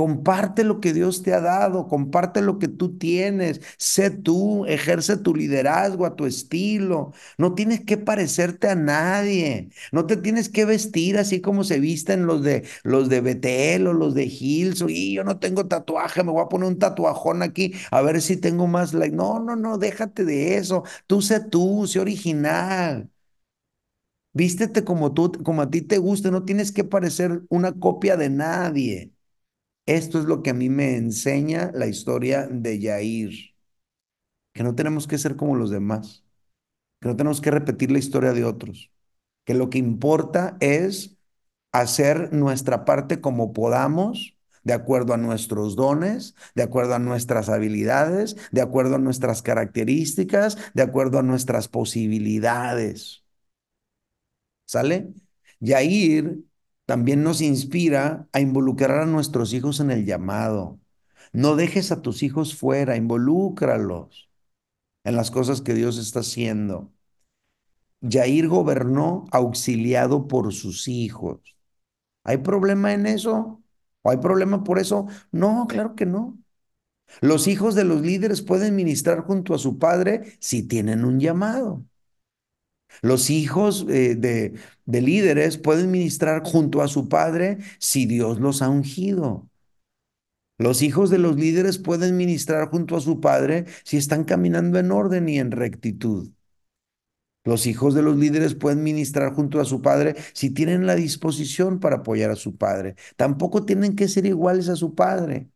Comparte 0.00 0.64
lo 0.64 0.80
que 0.80 0.94
Dios 0.94 1.22
te 1.22 1.34
ha 1.34 1.40
dado, 1.42 1.86
comparte 1.86 2.40
lo 2.40 2.58
que 2.58 2.68
tú 2.68 2.96
tienes, 2.96 3.60
sé 3.76 4.08
tú, 4.10 4.64
ejerce 4.64 5.18
tu 5.18 5.34
liderazgo 5.34 6.06
a 6.06 6.16
tu 6.16 6.24
estilo. 6.24 7.12
No 7.36 7.54
tienes 7.54 7.84
que 7.84 7.98
parecerte 7.98 8.68
a 8.68 8.74
nadie, 8.74 9.68
no 9.92 10.06
te 10.06 10.16
tienes 10.16 10.48
que 10.48 10.64
vestir 10.64 11.18
así 11.18 11.42
como 11.42 11.64
se 11.64 11.80
visten 11.80 12.24
los 12.26 12.42
de 12.42 12.64
los 12.82 13.10
de 13.10 13.20
Betel 13.20 13.86
o 13.88 13.92
los 13.92 14.14
de 14.14 14.24
Hills. 14.24 14.82
Y 14.88 15.12
yo 15.14 15.22
no 15.24 15.38
tengo 15.38 15.66
tatuaje, 15.68 16.24
me 16.24 16.32
voy 16.32 16.42
a 16.44 16.48
poner 16.48 16.68
un 16.68 16.78
tatuajón 16.78 17.42
aquí 17.42 17.74
a 17.90 18.00
ver 18.00 18.22
si 18.22 18.36
tengo 18.38 18.66
más 18.66 18.94
like. 18.94 19.14
No, 19.14 19.38
no, 19.40 19.54
no, 19.56 19.76
déjate 19.78 20.24
de 20.24 20.56
eso. 20.56 20.82
Tú 21.06 21.20
sé 21.20 21.40
tú, 21.40 21.86
sé 21.86 22.00
original. 22.00 23.10
Vístete 24.32 24.84
como 24.84 25.12
tú, 25.14 25.32
como 25.44 25.62
a 25.62 25.70
ti 25.70 25.82
te 25.82 25.98
guste, 25.98 26.30
no 26.30 26.44
tienes 26.44 26.70
que 26.72 26.84
parecer 26.84 27.42
una 27.48 27.72
copia 27.72 28.16
de 28.16 28.30
nadie. 28.30 29.12
Esto 29.86 30.18
es 30.18 30.24
lo 30.24 30.42
que 30.42 30.50
a 30.50 30.54
mí 30.54 30.70
me 30.70 30.96
enseña 30.96 31.70
la 31.74 31.86
historia 31.86 32.46
de 32.50 32.78
Yair, 32.78 33.32
que 34.52 34.62
no 34.62 34.74
tenemos 34.74 35.06
que 35.06 35.18
ser 35.18 35.36
como 35.36 35.56
los 35.56 35.70
demás, 35.70 36.24
que 37.00 37.08
no 37.08 37.16
tenemos 37.16 37.40
que 37.40 37.50
repetir 37.50 37.90
la 37.92 37.98
historia 37.98 38.32
de 38.32 38.44
otros, 38.44 38.92
que 39.44 39.54
lo 39.54 39.70
que 39.70 39.78
importa 39.78 40.56
es 40.60 41.18
hacer 41.72 42.32
nuestra 42.32 42.84
parte 42.84 43.20
como 43.20 43.52
podamos, 43.52 44.36
de 44.64 44.74
acuerdo 44.74 45.14
a 45.14 45.18
nuestros 45.18 45.76
dones, 45.76 46.34
de 46.54 46.64
acuerdo 46.64 46.94
a 46.94 46.98
nuestras 46.98 47.48
habilidades, 47.48 48.36
de 48.52 48.62
acuerdo 48.62 48.96
a 48.96 48.98
nuestras 48.98 49.42
características, 49.42 50.58
de 50.74 50.82
acuerdo 50.82 51.18
a 51.18 51.22
nuestras 51.22 51.68
posibilidades. 51.68 53.24
¿Sale? 54.64 55.12
Yair 55.60 56.38
también 56.90 57.22
nos 57.22 57.40
inspira 57.40 58.28
a 58.32 58.40
involucrar 58.40 58.98
a 59.02 59.06
nuestros 59.06 59.52
hijos 59.54 59.78
en 59.78 59.92
el 59.92 60.06
llamado. 60.06 60.80
No 61.32 61.54
dejes 61.54 61.92
a 61.92 62.02
tus 62.02 62.24
hijos 62.24 62.56
fuera, 62.56 62.96
involúcralos 62.96 64.28
en 65.04 65.14
las 65.14 65.30
cosas 65.30 65.60
que 65.62 65.72
Dios 65.74 65.98
está 65.98 66.18
haciendo. 66.20 66.92
Yair 68.00 68.48
gobernó 68.48 69.26
auxiliado 69.30 70.26
por 70.26 70.52
sus 70.52 70.88
hijos. 70.88 71.56
¿Hay 72.24 72.38
problema 72.38 72.92
en 72.92 73.06
eso? 73.06 73.62
¿O 74.02 74.10
hay 74.10 74.16
problema 74.16 74.64
por 74.64 74.80
eso? 74.80 75.06
No, 75.30 75.68
claro 75.68 75.94
que 75.94 76.06
no. 76.06 76.40
Los 77.20 77.48
hijos 77.48 77.76
de 77.76 77.84
los 77.84 78.02
líderes 78.02 78.42
pueden 78.42 78.76
ministrar 78.76 79.20
junto 79.22 79.54
a 79.54 79.58
su 79.58 79.78
padre 79.78 80.36
si 80.40 80.64
tienen 80.66 81.04
un 81.04 81.20
llamado. 81.20 81.84
Los 83.02 83.30
hijos 83.30 83.86
eh, 83.88 84.14
de, 84.16 84.54
de 84.86 85.00
líderes 85.02 85.58
pueden 85.58 85.90
ministrar 85.90 86.42
junto 86.44 86.82
a 86.82 86.88
su 86.88 87.08
padre 87.08 87.58
si 87.78 88.06
Dios 88.06 88.40
los 88.40 88.62
ha 88.62 88.68
ungido. 88.68 89.48
Los 90.58 90.82
hijos 90.82 91.10
de 91.10 91.18
los 91.18 91.36
líderes 91.36 91.78
pueden 91.78 92.16
ministrar 92.16 92.68
junto 92.68 92.96
a 92.96 93.00
su 93.00 93.20
padre 93.20 93.64
si 93.82 93.96
están 93.96 94.24
caminando 94.24 94.78
en 94.78 94.92
orden 94.92 95.28
y 95.28 95.38
en 95.38 95.52
rectitud. 95.52 96.30
Los 97.44 97.66
hijos 97.66 97.94
de 97.94 98.02
los 98.02 98.16
líderes 98.16 98.54
pueden 98.54 98.82
ministrar 98.82 99.32
junto 99.34 99.60
a 99.60 99.64
su 99.64 99.80
padre 99.80 100.14
si 100.34 100.50
tienen 100.50 100.86
la 100.86 100.94
disposición 100.94 101.80
para 101.80 101.96
apoyar 101.96 102.30
a 102.30 102.36
su 102.36 102.56
padre. 102.56 102.96
Tampoco 103.16 103.64
tienen 103.64 103.96
que 103.96 104.08
ser 104.08 104.26
iguales 104.26 104.68
a 104.68 104.76
su 104.76 104.94
padre. 104.94 105.48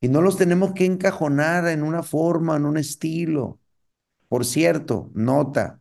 Y 0.00 0.08
no 0.08 0.20
los 0.22 0.36
tenemos 0.38 0.72
que 0.72 0.84
encajonar 0.86 1.68
en 1.68 1.82
una 1.82 2.02
forma, 2.02 2.56
en 2.56 2.64
un 2.66 2.76
estilo. 2.78 3.60
Por 4.28 4.44
cierto, 4.44 5.10
nota, 5.14 5.80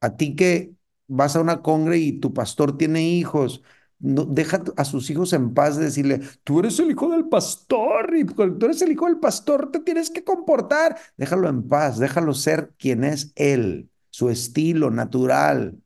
a 0.00 0.16
ti 0.16 0.36
que 0.36 0.72
vas 1.06 1.36
a 1.36 1.40
una 1.40 1.62
congre 1.62 1.98
y 1.98 2.12
tu 2.20 2.32
pastor 2.34 2.76
tiene 2.76 3.02
hijos, 3.08 3.62
no, 3.98 4.24
deja 4.24 4.62
a 4.76 4.84
sus 4.84 5.10
hijos 5.10 5.32
en 5.32 5.54
paz 5.54 5.76
de 5.76 5.86
decirle, 5.86 6.20
tú 6.44 6.60
eres 6.60 6.78
el 6.78 6.90
hijo 6.90 7.10
del 7.10 7.28
pastor 7.28 8.14
y 8.16 8.24
tú 8.24 8.66
eres 8.66 8.82
el 8.82 8.92
hijo 8.92 9.06
del 9.06 9.18
pastor, 9.18 9.70
te 9.72 9.80
tienes 9.80 10.10
que 10.10 10.22
comportar. 10.24 10.96
Déjalo 11.16 11.48
en 11.48 11.68
paz, 11.68 11.98
déjalo 11.98 12.32
ser 12.34 12.72
quien 12.78 13.02
es 13.04 13.32
él, 13.34 13.90
su 14.10 14.30
estilo 14.30 14.90
natural. 14.90 15.80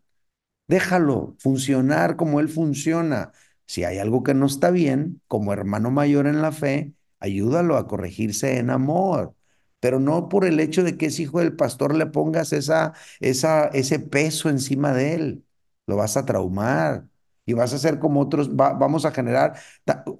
Déjalo 0.68 1.36
funcionar 1.38 2.16
como 2.16 2.40
él 2.40 2.48
funciona. 2.48 3.32
Si 3.66 3.84
hay 3.84 3.98
algo 3.98 4.22
que 4.22 4.34
no 4.34 4.46
está 4.46 4.70
bien, 4.70 5.20
como 5.28 5.52
hermano 5.52 5.90
mayor 5.90 6.26
en 6.26 6.42
la 6.42 6.52
fe, 6.52 6.94
ayúdalo 7.20 7.76
a 7.76 7.86
corregirse 7.88 8.58
en 8.58 8.70
amor 8.70 9.34
pero 9.82 10.00
no 10.00 10.30
por 10.30 10.46
el 10.46 10.60
hecho 10.60 10.84
de 10.84 10.96
que 10.96 11.06
es 11.06 11.20
hijo 11.20 11.40
del 11.40 11.56
pastor 11.56 11.94
le 11.96 12.06
pongas 12.06 12.54
esa, 12.54 12.94
esa, 13.20 13.66
ese 13.68 13.98
peso 14.00 14.48
encima 14.48 14.94
de 14.94 15.14
él. 15.16 15.46
Lo 15.88 15.96
vas 15.96 16.16
a 16.16 16.24
traumar. 16.26 17.08
Y 17.44 17.54
vas 17.54 17.72
a 17.74 17.78
ser 17.78 17.98
como 17.98 18.20
otros, 18.20 18.54
vamos 18.56 19.04
a 19.04 19.10
generar 19.10 19.58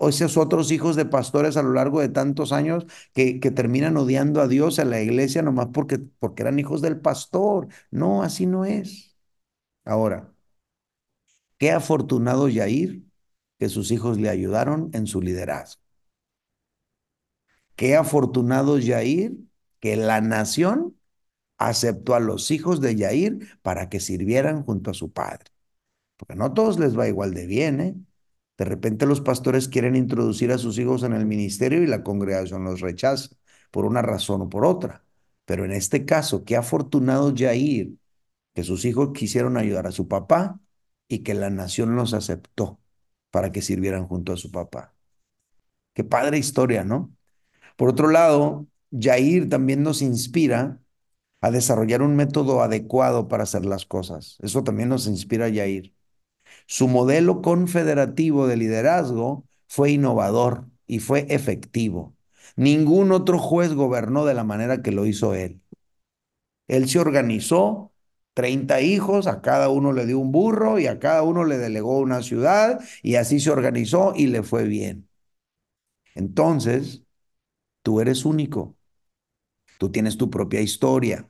esos 0.09 0.37
otros 0.37 0.73
hijos 0.73 0.97
de 0.97 1.05
pastores 1.07 1.57
a 1.57 1.63
lo 1.63 1.73
largo 1.73 2.01
de 2.01 2.09
tantos 2.09 2.51
años 2.53 2.85
que, 3.15 3.39
que 3.39 3.53
terminan 3.53 3.97
odiando 3.97 4.41
a 4.41 4.49
Dios, 4.49 4.81
a 4.81 4.85
la 4.85 5.01
iglesia, 5.01 5.41
nomás 5.43 5.69
porque, 5.73 6.01
porque 6.19 6.43
eran 6.43 6.59
hijos 6.59 6.83
del 6.83 7.01
pastor. 7.01 7.69
No, 7.93 8.25
así 8.25 8.47
no 8.47 8.65
es. 8.65 9.17
Ahora, 9.85 10.35
qué 11.59 11.71
afortunado 11.73 12.49
Yair 12.49 13.03
que 13.59 13.69
sus 13.69 13.91
hijos 13.91 14.19
le 14.19 14.29
ayudaron 14.31 14.91
en 14.93 15.07
su 15.07 15.21
liderazgo. 15.23 15.83
Qué 17.77 17.97
afortunado 17.97 18.79
Yair 18.79 19.33
que 19.83 19.97
la 19.99 20.23
nación 20.23 20.99
aceptó 21.59 22.15
a 22.17 22.21
los 22.21 22.51
hijos 22.53 22.81
de 22.81 22.97
Yair 22.97 23.59
para 23.63 23.91
que 23.91 24.01
sirvieran 24.01 24.65
junto 24.65 24.93
a 24.93 24.95
su 24.95 25.13
padre. 25.13 25.47
Porque 26.17 26.37
no 26.37 26.47
a 26.47 26.55
todos 26.55 26.79
les 26.81 26.99
va 26.99 27.09
igual 27.09 27.35
de 27.35 27.47
bien, 27.47 27.81
¿eh? 27.81 27.97
De 28.59 28.65
repente 28.67 29.07
los 29.07 29.21
pastores 29.21 29.69
quieren 29.69 29.97
introducir 29.97 30.53
a 30.53 30.59
sus 30.59 30.79
hijos 30.79 31.03
en 31.05 31.15
el 31.15 31.27
ministerio 31.27 31.83
y 31.83 31.89
la 31.89 32.05
congregación 32.05 32.65
los 32.65 32.81
rechaza 32.81 33.31
por 33.71 33.85
una 33.87 34.03
razón 34.03 34.43
o 34.43 34.49
por 34.49 34.65
otra. 34.65 35.05
Pero 35.47 35.65
en 35.65 35.73
este 35.73 36.05
caso, 36.07 36.45
qué 36.45 36.57
afortunado 36.57 37.35
Yair 37.35 37.95
que 38.55 38.65
sus 38.65 38.85
hijos 38.85 39.11
quisieron 39.15 39.57
ayudar 39.57 39.87
a 39.87 39.93
su 39.93 40.09
papá 40.09 40.61
y 41.09 41.21
que 41.21 41.35
la 41.35 41.51
nación 41.51 41.97
los 41.97 42.15
aceptó 42.15 42.81
para 43.31 43.53
que 43.53 43.63
sirvieran 43.63 44.07
junto 44.07 44.33
a 44.33 44.37
su 44.37 44.51
papá. 44.51 44.95
Qué 45.95 46.05
padre 46.05 46.39
historia, 46.39 46.85
¿no? 46.85 47.15
Por 47.77 47.91
otro 47.91 48.09
lado, 48.09 48.67
Yair 48.93 49.49
también 49.49 49.83
nos 49.83 50.03
inspira 50.03 50.81
a 51.41 51.51
desarrollar 51.51 52.03
un 52.03 52.17
método 52.17 52.63
adecuado 52.63 53.29
para 53.29 53.45
hacer 53.45 53.67
las 53.67 53.87
cosas. 53.87 54.39
Eso 54.43 54.65
también 54.65 54.89
nos 54.91 55.07
inspira 55.09 55.47
a 55.47 55.51
Yair. 55.51 55.95
Su 56.67 56.89
modelo 56.89 57.43
confederativo 57.43 58.47
de 58.49 58.57
liderazgo 58.59 59.47
fue 59.69 59.93
innovador 59.93 60.69
y 60.87 61.01
fue 61.01 61.27
efectivo. 61.31 62.17
Ningún 62.57 63.13
otro 63.13 63.39
juez 63.39 63.75
gobernó 63.75 64.25
de 64.27 64.35
la 64.35 64.45
manera 64.45 64.83
que 64.83 64.93
lo 64.93 65.07
hizo 65.07 65.35
él. 65.35 65.63
Él 66.69 66.89
se 66.89 66.99
organizó, 66.99 67.93
30 68.35 68.81
hijos, 68.81 69.27
a 69.27 69.43
cada 69.43 69.69
uno 69.69 69.93
le 69.93 70.07
dio 70.07 70.19
un 70.19 70.33
burro 70.33 70.79
y 70.79 70.87
a 70.87 70.99
cada 70.99 71.23
uno 71.23 71.45
le 71.45 71.59
delegó 71.59 71.99
una 71.99 72.23
ciudad 72.23 72.81
y 73.03 73.17
así 73.17 73.41
se 73.41 73.51
organizó 73.51 74.13
y 74.17 74.27
le 74.29 74.43
fue 74.43 74.65
bien. 74.65 75.09
Entonces, 76.15 77.03
tú 77.83 78.01
eres 78.01 78.25
único. 78.27 78.77
Tú 79.83 79.91
tienes 79.91 80.17
tu 80.17 80.31
propia 80.31 80.61
historia. 80.61 81.29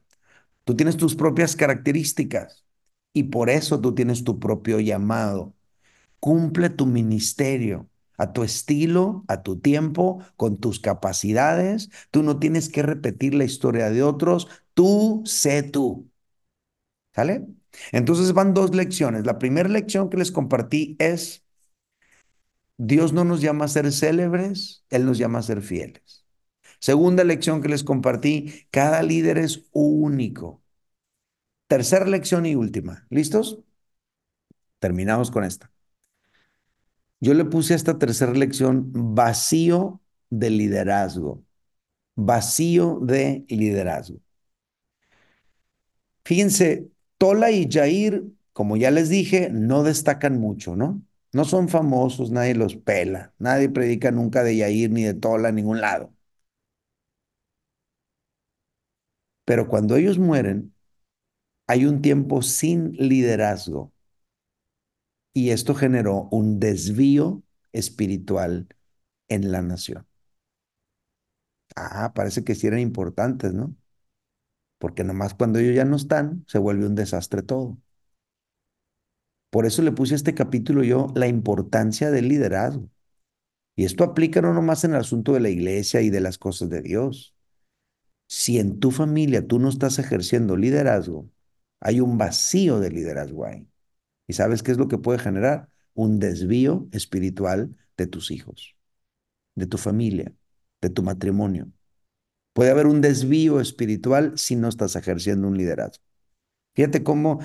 Tú 0.64 0.76
tienes 0.76 0.98
tus 0.98 1.14
propias 1.16 1.56
características 1.56 2.66
y 3.14 3.24
por 3.24 3.48
eso 3.50 3.80
tú 3.80 3.94
tienes 3.94 4.24
tu 4.24 4.38
propio 4.40 4.78
llamado. 4.78 5.54
Cumple 6.20 6.70
tu 6.70 6.86
ministerio 6.86 7.88
a 8.18 8.34
tu 8.34 8.42
estilo, 8.44 9.24
a 9.28 9.42
tu 9.42 9.58
tiempo, 9.60 10.22
con 10.36 10.58
tus 10.58 10.80
capacidades. 10.80 11.90
Tú 12.10 12.22
no 12.22 12.38
tienes 12.40 12.68
que 12.68 12.82
repetir 12.82 13.34
la 13.34 13.44
historia 13.44 13.90
de 13.90 14.02
otros. 14.02 14.48
Tú 14.74 15.22
sé 15.26 15.62
tú. 15.62 16.10
¿Sale? 17.14 17.46
Entonces 17.92 18.32
van 18.32 18.54
dos 18.54 18.74
lecciones. 18.74 19.24
La 19.26 19.38
primera 19.38 19.68
lección 19.68 20.10
que 20.10 20.16
les 20.18 20.32
compartí 20.32 20.96
es, 20.98 21.44
Dios 22.76 23.12
no 23.14 23.24
nos 23.24 23.40
llama 23.40 23.64
a 23.64 23.68
ser 23.68 23.90
célebres, 23.92 24.84
Él 24.90 25.06
nos 25.06 25.16
llama 25.18 25.38
a 25.38 25.42
ser 25.42 25.62
fieles. 25.62 26.21
Segunda 26.82 27.22
lección 27.22 27.62
que 27.62 27.68
les 27.68 27.84
compartí, 27.84 28.66
cada 28.72 29.02
líder 29.04 29.38
es 29.38 29.64
único. 29.70 30.60
Tercera 31.68 32.06
lección 32.06 32.44
y 32.44 32.56
última. 32.56 33.06
¿Listos? 33.08 33.60
Terminamos 34.80 35.30
con 35.30 35.44
esta. 35.44 35.70
Yo 37.20 37.34
le 37.34 37.44
puse 37.44 37.74
a 37.74 37.76
esta 37.76 37.98
tercera 37.98 38.32
lección 38.32 38.90
vacío 39.14 40.00
de 40.28 40.50
liderazgo. 40.50 41.44
Vacío 42.16 42.98
de 43.00 43.44
liderazgo. 43.48 44.18
Fíjense, 46.24 46.90
Tola 47.16 47.52
y 47.52 47.68
Jair, 47.70 48.24
como 48.52 48.76
ya 48.76 48.90
les 48.90 49.08
dije, 49.08 49.50
no 49.52 49.84
destacan 49.84 50.40
mucho, 50.40 50.74
¿no? 50.74 51.00
No 51.32 51.44
son 51.44 51.68
famosos, 51.68 52.32
nadie 52.32 52.56
los 52.56 52.74
pela, 52.74 53.32
nadie 53.38 53.68
predica 53.68 54.10
nunca 54.10 54.42
de 54.42 54.56
Yair 54.56 54.90
ni 54.90 55.04
de 55.04 55.14
Tola 55.14 55.50
en 55.50 55.54
ningún 55.54 55.80
lado. 55.80 56.12
Pero 59.44 59.68
cuando 59.68 59.96
ellos 59.96 60.18
mueren, 60.18 60.74
hay 61.66 61.86
un 61.86 62.02
tiempo 62.02 62.42
sin 62.42 62.92
liderazgo 62.92 63.92
y 65.34 65.50
esto 65.50 65.74
generó 65.74 66.28
un 66.30 66.60
desvío 66.60 67.42
espiritual 67.72 68.68
en 69.28 69.50
la 69.52 69.62
nación. 69.62 70.06
Ah, 71.76 72.12
parece 72.14 72.44
que 72.44 72.54
sí 72.54 72.66
eran 72.66 72.80
importantes, 72.80 73.52
¿no? 73.54 73.74
Porque 74.78 75.04
nomás 75.04 75.34
cuando 75.34 75.58
ellos 75.58 75.74
ya 75.76 75.84
no 75.84 75.96
están, 75.96 76.44
se 76.48 76.58
vuelve 76.58 76.86
un 76.86 76.94
desastre 76.94 77.42
todo. 77.42 77.78
Por 79.50 79.66
eso 79.66 79.82
le 79.82 79.92
puse 79.92 80.14
a 80.14 80.16
este 80.16 80.34
capítulo 80.34 80.82
yo 80.82 81.08
la 81.14 81.26
importancia 81.28 82.10
del 82.10 82.28
liderazgo. 82.28 82.88
Y 83.76 83.84
esto 83.84 84.04
aplica 84.04 84.42
no 84.42 84.54
nomás 84.54 84.84
en 84.84 84.92
el 84.92 84.98
asunto 85.00 85.32
de 85.34 85.40
la 85.40 85.50
iglesia 85.50 86.02
y 86.02 86.10
de 86.10 86.20
las 86.20 86.38
cosas 86.38 86.70
de 86.70 86.82
Dios. 86.82 87.34
Si 88.32 88.58
en 88.58 88.80
tu 88.80 88.90
familia 88.90 89.46
tú 89.46 89.58
no 89.58 89.68
estás 89.68 89.98
ejerciendo 89.98 90.56
liderazgo, 90.56 91.28
hay 91.80 92.00
un 92.00 92.16
vacío 92.16 92.80
de 92.80 92.90
liderazgo 92.90 93.44
ahí. 93.44 93.68
¿Y 94.26 94.32
sabes 94.32 94.62
qué 94.62 94.72
es 94.72 94.78
lo 94.78 94.88
que 94.88 94.96
puede 94.96 95.18
generar? 95.18 95.68
Un 95.92 96.18
desvío 96.18 96.88
espiritual 96.92 97.76
de 97.98 98.06
tus 98.06 98.30
hijos, 98.30 98.74
de 99.54 99.66
tu 99.66 99.76
familia, 99.76 100.32
de 100.80 100.88
tu 100.88 101.02
matrimonio. 101.02 101.70
Puede 102.54 102.70
haber 102.70 102.86
un 102.86 103.02
desvío 103.02 103.60
espiritual 103.60 104.32
si 104.38 104.56
no 104.56 104.70
estás 104.70 104.96
ejerciendo 104.96 105.46
un 105.48 105.58
liderazgo. 105.58 106.02
Fíjate 106.74 107.02
cómo, 107.02 107.40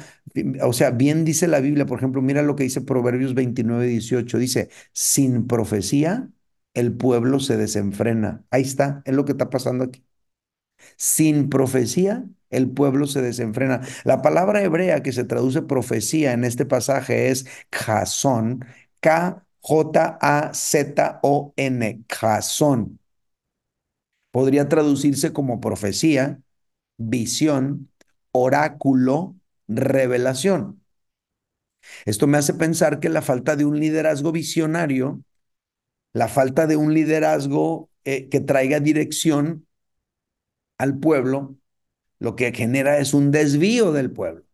o 0.63 0.73
sea, 0.73 0.91
bien 0.91 1.26
dice 1.26 1.50
la 1.50 1.60
Biblia, 1.60 1.86
por 1.86 2.00
ejemplo, 2.00 2.21
mira 2.21 2.43
lo 2.43 2.56
que 2.56 2.63
dice 2.63 2.82
Proverbios 2.82 3.36
29, 3.36 3.88
18, 3.88 4.38
dice, 4.38 4.69
sin 4.93 5.47
profecía 5.47 6.32
el 6.73 6.95
pueblo 6.95 7.41
se 7.41 7.58
desenfrena. 7.58 8.45
Ahí 8.52 8.62
está, 8.63 9.02
es 9.06 9.15
lo 9.15 9.26
que 9.26 9.34
está 9.34 9.50
pasando 9.50 9.84
aquí. 9.84 10.06
Sin 10.95 11.50
profecía 11.50 12.26
el 12.50 12.69
pueblo 12.71 13.08
se 13.08 13.21
desenfrena. 13.21 13.82
La 14.04 14.21
palabra 14.21 14.62
hebrea 14.63 15.04
que 15.04 15.12
se 15.12 15.23
traduce 15.26 15.62
profecía 15.62 16.34
en 16.34 16.43
este 16.43 16.65
pasaje 16.65 17.30
es 17.30 17.45
Jason, 17.71 18.65
K-J-A-Z-O-N, 19.00 19.43
Jason. 22.10 23.00
Podría 24.32 24.69
traducirse 24.69 25.34
como 25.34 25.60
profecía, 25.60 26.39
visión, 26.97 27.89
oráculo, 28.32 29.36
revelación. 29.67 30.82
Esto 32.06 32.28
me 32.28 32.38
hace 32.38 32.54
pensar 32.54 33.00
que 33.00 33.10
la 33.10 33.21
falta 33.21 33.56
de 33.56 33.65
un 33.65 33.80
liderazgo 33.80 34.32
visionario, 34.32 35.21
la 36.13 36.28
falta 36.28 36.67
de 36.67 36.76
un 36.76 36.93
liderazgo 36.93 37.89
eh, 38.04 38.30
que 38.30 38.39
traiga 38.39 38.80
dirección 38.80 39.66
al 40.77 40.99
pueblo, 40.99 41.57
lo 42.19 42.37
que 42.37 42.53
genera 42.53 42.99
es 42.99 43.15
un 43.15 43.31
desvío 43.31 43.93
del 43.93 44.11
pueblo. 44.13 44.45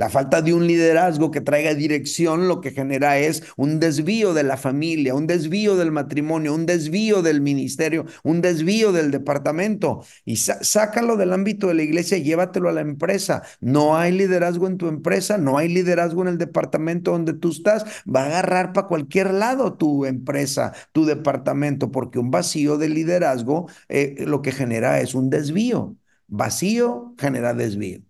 La 0.00 0.08
falta 0.08 0.40
de 0.40 0.54
un 0.54 0.66
liderazgo 0.66 1.30
que 1.30 1.42
traiga 1.42 1.74
dirección 1.74 2.48
lo 2.48 2.62
que 2.62 2.70
genera 2.70 3.18
es 3.18 3.42
un 3.58 3.78
desvío 3.80 4.32
de 4.32 4.44
la 4.44 4.56
familia, 4.56 5.14
un 5.14 5.26
desvío 5.26 5.76
del 5.76 5.92
matrimonio, 5.92 6.54
un 6.54 6.64
desvío 6.64 7.20
del 7.20 7.42
ministerio, 7.42 8.06
un 8.24 8.40
desvío 8.40 8.92
del 8.92 9.10
departamento. 9.10 10.02
Y 10.24 10.36
sácalo 10.36 11.18
del 11.18 11.34
ámbito 11.34 11.66
de 11.68 11.74
la 11.74 11.82
iglesia 11.82 12.16
y 12.16 12.22
llévatelo 12.22 12.70
a 12.70 12.72
la 12.72 12.80
empresa. 12.80 13.42
No 13.60 13.94
hay 13.98 14.12
liderazgo 14.12 14.66
en 14.68 14.78
tu 14.78 14.88
empresa, 14.88 15.36
no 15.36 15.58
hay 15.58 15.68
liderazgo 15.68 16.22
en 16.22 16.28
el 16.28 16.38
departamento 16.38 17.10
donde 17.10 17.34
tú 17.34 17.50
estás. 17.50 17.84
Va 18.08 18.22
a 18.22 18.26
agarrar 18.28 18.72
para 18.72 18.86
cualquier 18.88 19.34
lado 19.34 19.74
tu 19.74 20.06
empresa, 20.06 20.72
tu 20.92 21.04
departamento, 21.04 21.90
porque 21.92 22.18
un 22.18 22.30
vacío 22.30 22.78
de 22.78 22.88
liderazgo 22.88 23.68
eh, 23.90 24.14
lo 24.26 24.40
que 24.40 24.52
genera 24.52 25.00
es 25.00 25.14
un 25.14 25.28
desvío. 25.28 25.94
Vacío 26.26 27.14
genera 27.18 27.52
desvío. 27.52 28.00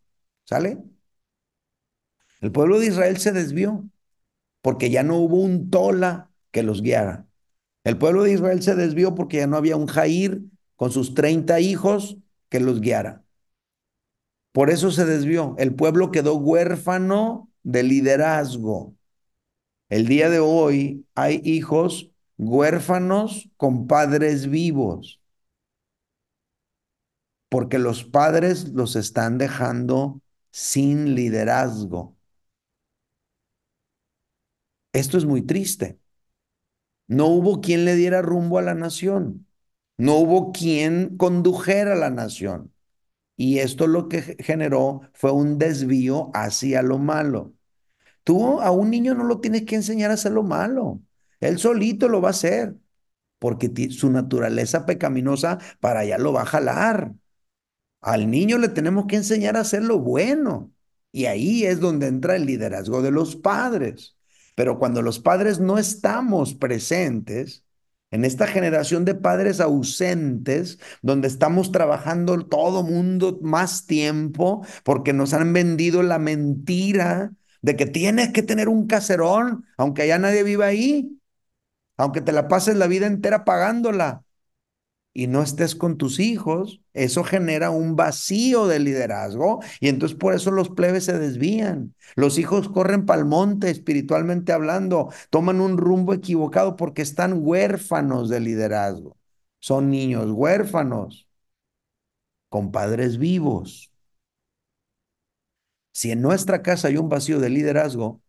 ¿Sale? 0.44 0.78
El 2.40 2.52
pueblo 2.52 2.78
de 2.78 2.86
Israel 2.86 3.18
se 3.18 3.32
desvió 3.32 3.88
porque 4.62 4.90
ya 4.90 5.02
no 5.02 5.16
hubo 5.16 5.40
un 5.40 5.70
tola 5.70 6.30
que 6.50 6.62
los 6.62 6.82
guiara. 6.82 7.26
El 7.84 7.98
pueblo 7.98 8.22
de 8.22 8.32
Israel 8.32 8.62
se 8.62 8.74
desvió 8.74 9.14
porque 9.14 9.38
ya 9.38 9.46
no 9.46 9.56
había 9.56 9.76
un 9.76 9.86
Jair 9.86 10.42
con 10.76 10.90
sus 10.92 11.14
30 11.14 11.60
hijos 11.60 12.16
que 12.48 12.60
los 12.60 12.80
guiara. 12.80 13.24
Por 14.52 14.70
eso 14.70 14.90
se 14.90 15.04
desvió. 15.04 15.54
El 15.58 15.74
pueblo 15.74 16.10
quedó 16.10 16.36
huérfano 16.36 17.50
de 17.62 17.82
liderazgo. 17.82 18.94
El 19.88 20.06
día 20.06 20.28
de 20.30 20.40
hoy 20.40 21.06
hay 21.14 21.40
hijos 21.44 22.10
huérfanos 22.36 23.48
con 23.56 23.86
padres 23.86 24.48
vivos, 24.48 25.20
porque 27.48 27.78
los 27.78 28.04
padres 28.04 28.68
los 28.70 28.96
están 28.96 29.36
dejando 29.36 30.20
sin 30.50 31.14
liderazgo. 31.14 32.16
Esto 34.92 35.18
es 35.18 35.24
muy 35.24 35.42
triste. 35.42 35.98
No 37.06 37.26
hubo 37.26 37.60
quien 37.60 37.84
le 37.84 37.96
diera 37.96 38.22
rumbo 38.22 38.58
a 38.58 38.62
la 38.62 38.74
nación. 38.74 39.46
No 39.98 40.16
hubo 40.16 40.52
quien 40.52 41.16
condujera 41.16 41.92
a 41.92 41.96
la 41.96 42.10
nación. 42.10 42.72
Y 43.36 43.58
esto 43.58 43.86
lo 43.86 44.08
que 44.08 44.36
generó 44.38 45.02
fue 45.14 45.32
un 45.32 45.58
desvío 45.58 46.30
hacia 46.34 46.82
lo 46.82 46.98
malo. 46.98 47.54
Tú 48.24 48.60
a 48.60 48.70
un 48.70 48.90
niño 48.90 49.14
no 49.14 49.24
lo 49.24 49.40
tienes 49.40 49.62
que 49.62 49.76
enseñar 49.76 50.10
a 50.10 50.14
hacer 50.14 50.32
lo 50.32 50.42
malo. 50.42 51.00
Él 51.40 51.58
solito 51.58 52.08
lo 52.08 52.20
va 52.20 52.28
a 52.28 52.32
hacer, 52.32 52.76
porque 53.38 53.90
su 53.90 54.10
naturaleza 54.10 54.86
pecaminosa 54.86 55.58
para 55.80 56.00
allá 56.00 56.18
lo 56.18 56.32
va 56.32 56.42
a 56.42 56.46
jalar. 56.46 57.14
Al 58.00 58.30
niño 58.30 58.58
le 58.58 58.68
tenemos 58.68 59.06
que 59.06 59.16
enseñar 59.16 59.56
a 59.56 59.60
hacer 59.60 59.82
lo 59.84 59.98
bueno. 59.98 60.72
Y 61.12 61.24
ahí 61.26 61.64
es 61.64 61.80
donde 61.80 62.06
entra 62.08 62.36
el 62.36 62.46
liderazgo 62.46 63.02
de 63.02 63.10
los 63.10 63.36
padres. 63.36 64.16
Pero 64.54 64.78
cuando 64.78 65.02
los 65.02 65.18
padres 65.18 65.60
no 65.60 65.78
estamos 65.78 66.54
presentes, 66.54 67.64
en 68.10 68.24
esta 68.24 68.46
generación 68.46 69.04
de 69.04 69.14
padres 69.14 69.60
ausentes, 69.60 70.78
donde 71.00 71.28
estamos 71.28 71.70
trabajando 71.70 72.44
todo 72.46 72.82
mundo 72.82 73.38
más 73.42 73.86
tiempo, 73.86 74.66
porque 74.84 75.12
nos 75.12 75.32
han 75.32 75.52
vendido 75.52 76.02
la 76.02 76.18
mentira 76.18 77.32
de 77.62 77.76
que 77.76 77.86
tienes 77.86 78.32
que 78.32 78.42
tener 78.42 78.68
un 78.68 78.86
caserón, 78.86 79.64
aunque 79.76 80.08
ya 80.08 80.18
nadie 80.18 80.42
viva 80.42 80.66
ahí, 80.66 81.20
aunque 81.96 82.20
te 82.20 82.32
la 82.32 82.48
pases 82.48 82.76
la 82.76 82.86
vida 82.86 83.06
entera 83.06 83.44
pagándola 83.44 84.24
y 85.12 85.26
no 85.26 85.42
estés 85.42 85.74
con 85.74 85.96
tus 85.96 86.20
hijos, 86.20 86.80
eso 86.92 87.24
genera 87.24 87.70
un 87.70 87.96
vacío 87.96 88.66
de 88.68 88.78
liderazgo 88.78 89.60
y 89.80 89.88
entonces 89.88 90.16
por 90.16 90.34
eso 90.34 90.50
los 90.52 90.70
plebes 90.70 91.04
se 91.04 91.18
desvían. 91.18 91.94
Los 92.14 92.38
hijos 92.38 92.68
corren 92.68 93.06
para 93.06 93.20
el 93.20 93.26
monte 93.26 93.70
espiritualmente 93.70 94.52
hablando, 94.52 95.12
toman 95.30 95.60
un 95.60 95.78
rumbo 95.78 96.14
equivocado 96.14 96.76
porque 96.76 97.02
están 97.02 97.40
huérfanos 97.42 98.28
de 98.28 98.40
liderazgo. 98.40 99.16
Son 99.58 99.90
niños 99.90 100.30
huérfanos 100.30 101.28
con 102.48 102.70
padres 102.70 103.18
vivos. 103.18 103.90
Si 105.92 106.10
en 106.10 106.22
nuestra 106.22 106.62
casa 106.62 106.88
hay 106.88 106.96
un 106.96 107.08
vacío 107.08 107.38
de 107.40 107.48
liderazgo, 107.50 108.20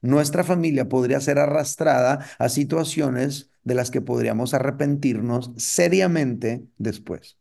nuestra 0.00 0.44
familia 0.44 0.88
podría 0.88 1.20
ser 1.20 1.38
arrastrada 1.38 2.24
a 2.38 2.48
situaciones 2.48 3.50
de 3.68 3.74
las 3.74 3.90
que 3.90 4.00
podríamos 4.00 4.54
arrepentirnos 4.54 5.52
seriamente 5.56 6.64
después. 6.78 7.36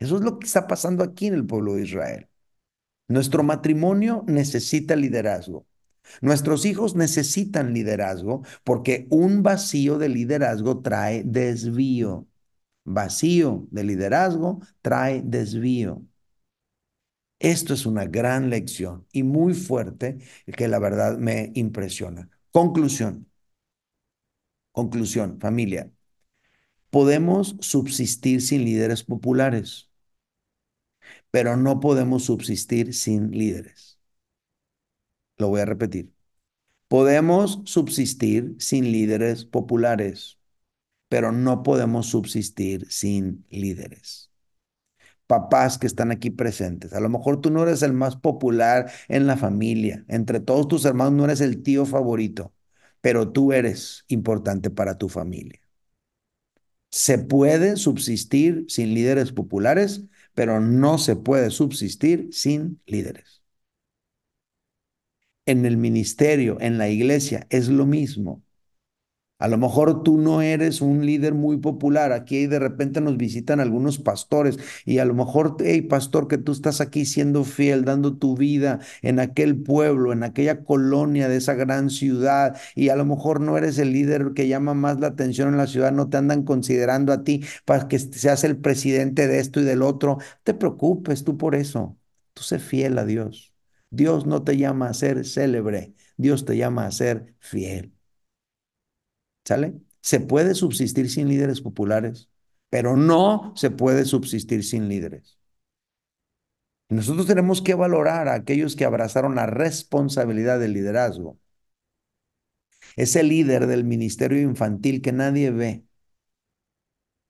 Eso 0.00 0.16
es 0.16 0.22
lo 0.22 0.38
que 0.38 0.46
está 0.46 0.66
pasando 0.66 1.04
aquí 1.04 1.28
en 1.28 1.34
el 1.34 1.46
pueblo 1.46 1.74
de 1.74 1.84
Israel. 1.84 2.28
Nuestro 3.06 3.44
matrimonio 3.44 4.24
necesita 4.26 4.96
liderazgo. 4.96 5.66
Nuestros 6.20 6.64
hijos 6.64 6.96
necesitan 6.96 7.72
liderazgo 7.72 8.42
porque 8.64 9.06
un 9.10 9.42
vacío 9.44 9.98
de 9.98 10.08
liderazgo 10.08 10.80
trae 10.80 11.22
desvío. 11.24 12.26
Vacío 12.84 13.68
de 13.70 13.84
liderazgo 13.84 14.60
trae 14.82 15.22
desvío. 15.24 16.02
Esto 17.38 17.72
es 17.72 17.86
una 17.86 18.04
gran 18.06 18.50
lección 18.50 19.06
y 19.12 19.22
muy 19.22 19.54
fuerte 19.54 20.18
que 20.56 20.66
la 20.66 20.80
verdad 20.80 21.18
me 21.18 21.52
impresiona. 21.54 22.28
Conclusión. 22.50 23.27
Conclusión, 24.78 25.40
familia. 25.40 25.90
Podemos 26.90 27.56
subsistir 27.58 28.40
sin 28.40 28.64
líderes 28.64 29.02
populares, 29.02 29.90
pero 31.32 31.56
no 31.56 31.80
podemos 31.80 32.26
subsistir 32.26 32.94
sin 32.94 33.32
líderes. 33.32 33.98
Lo 35.36 35.48
voy 35.48 35.62
a 35.62 35.64
repetir. 35.64 36.12
Podemos 36.86 37.60
subsistir 37.64 38.54
sin 38.60 38.92
líderes 38.92 39.44
populares, 39.44 40.38
pero 41.08 41.32
no 41.32 41.64
podemos 41.64 42.06
subsistir 42.06 42.86
sin 42.88 43.44
líderes 43.50 44.30
papás 45.26 45.78
que 45.78 45.86
están 45.86 46.10
aquí 46.10 46.30
presentes. 46.30 46.92
A 46.94 47.00
lo 47.00 47.08
mejor 47.10 47.40
tú 47.40 47.50
no 47.50 47.62
eres 47.62 47.82
el 47.82 47.92
más 47.92 48.16
popular 48.16 48.90
en 49.08 49.26
la 49.26 49.36
familia. 49.36 50.04
Entre 50.08 50.40
todos 50.40 50.68
tus 50.68 50.84
hermanos 50.86 51.12
no 51.14 51.24
eres 51.26 51.40
el 51.42 51.62
tío 51.62 51.84
favorito, 51.84 52.54
pero 53.00 53.32
tú 53.32 53.52
eres 53.52 54.04
importante 54.08 54.70
para 54.70 54.98
tu 54.98 55.08
familia. 55.08 55.60
Se 56.90 57.18
puede 57.18 57.76
subsistir 57.76 58.64
sin 58.68 58.94
líderes 58.94 59.32
populares, 59.32 60.04
pero 60.34 60.60
no 60.60 60.98
se 60.98 61.16
puede 61.16 61.50
subsistir 61.50 62.28
sin 62.32 62.80
líderes. 62.86 63.42
En 65.46 65.66
el 65.66 65.76
ministerio, 65.76 66.58
en 66.60 66.78
la 66.78 66.88
iglesia, 66.88 67.46
es 67.50 67.68
lo 67.68 67.86
mismo. 67.86 68.44
A 69.38 69.46
lo 69.46 69.56
mejor 69.56 70.02
tú 70.02 70.18
no 70.18 70.42
eres 70.42 70.80
un 70.80 71.06
líder 71.06 71.32
muy 71.34 71.58
popular. 71.58 72.12
Aquí 72.12 72.46
de 72.48 72.58
repente 72.58 73.00
nos 73.00 73.16
visitan 73.16 73.60
algunos 73.60 73.98
pastores 73.98 74.58
y 74.84 74.98
a 74.98 75.04
lo 75.04 75.14
mejor, 75.14 75.56
hey, 75.60 75.82
pastor, 75.82 76.26
que 76.26 76.38
tú 76.38 76.50
estás 76.52 76.80
aquí 76.80 77.06
siendo 77.06 77.44
fiel, 77.44 77.84
dando 77.84 78.16
tu 78.16 78.36
vida 78.36 78.80
en 79.02 79.20
aquel 79.20 79.56
pueblo, 79.62 80.12
en 80.12 80.24
aquella 80.24 80.64
colonia 80.64 81.28
de 81.28 81.36
esa 81.36 81.54
gran 81.54 81.90
ciudad 81.90 82.56
y 82.74 82.88
a 82.88 82.96
lo 82.96 83.04
mejor 83.04 83.40
no 83.40 83.56
eres 83.56 83.78
el 83.78 83.92
líder 83.92 84.32
que 84.34 84.48
llama 84.48 84.74
más 84.74 84.98
la 85.00 85.08
atención 85.08 85.48
en 85.50 85.56
la 85.58 85.66
ciudad, 85.68 85.92
no 85.92 86.08
te 86.08 86.16
andan 86.16 86.42
considerando 86.42 87.12
a 87.12 87.22
ti 87.24 87.44
para 87.64 87.86
que 87.88 87.98
seas 88.00 88.42
el 88.44 88.56
presidente 88.58 89.28
de 89.28 89.38
esto 89.38 89.60
y 89.60 89.64
del 89.64 89.82
otro. 89.82 90.18
Te 90.42 90.54
preocupes 90.54 91.24
tú 91.24 91.36
por 91.38 91.54
eso. 91.54 91.96
Tú 92.34 92.42
sé 92.42 92.58
fiel 92.58 92.98
a 92.98 93.04
Dios. 93.04 93.52
Dios 93.90 94.26
no 94.26 94.42
te 94.44 94.56
llama 94.56 94.88
a 94.88 94.94
ser 94.94 95.24
célebre, 95.24 95.94
Dios 96.16 96.44
te 96.44 96.56
llama 96.56 96.86
a 96.86 96.90
ser 96.92 97.34
fiel. 97.40 97.94
¿Sale? 99.48 99.80
Se 100.02 100.20
puede 100.20 100.54
subsistir 100.54 101.08
sin 101.08 101.26
líderes 101.26 101.62
populares, 101.62 102.28
pero 102.68 102.98
no 102.98 103.54
se 103.56 103.70
puede 103.70 104.04
subsistir 104.04 104.62
sin 104.62 104.90
líderes. 104.90 105.38
Nosotros 106.90 107.26
tenemos 107.26 107.62
que 107.62 107.72
valorar 107.72 108.28
a 108.28 108.34
aquellos 108.34 108.76
que 108.76 108.84
abrazaron 108.84 109.36
la 109.36 109.46
responsabilidad 109.46 110.60
del 110.60 110.74
liderazgo. 110.74 111.38
Ese 112.94 113.22
líder 113.22 113.68
del 113.68 113.84
ministerio 113.84 114.38
infantil 114.38 115.00
que 115.00 115.12
nadie 115.12 115.50
ve, 115.50 115.86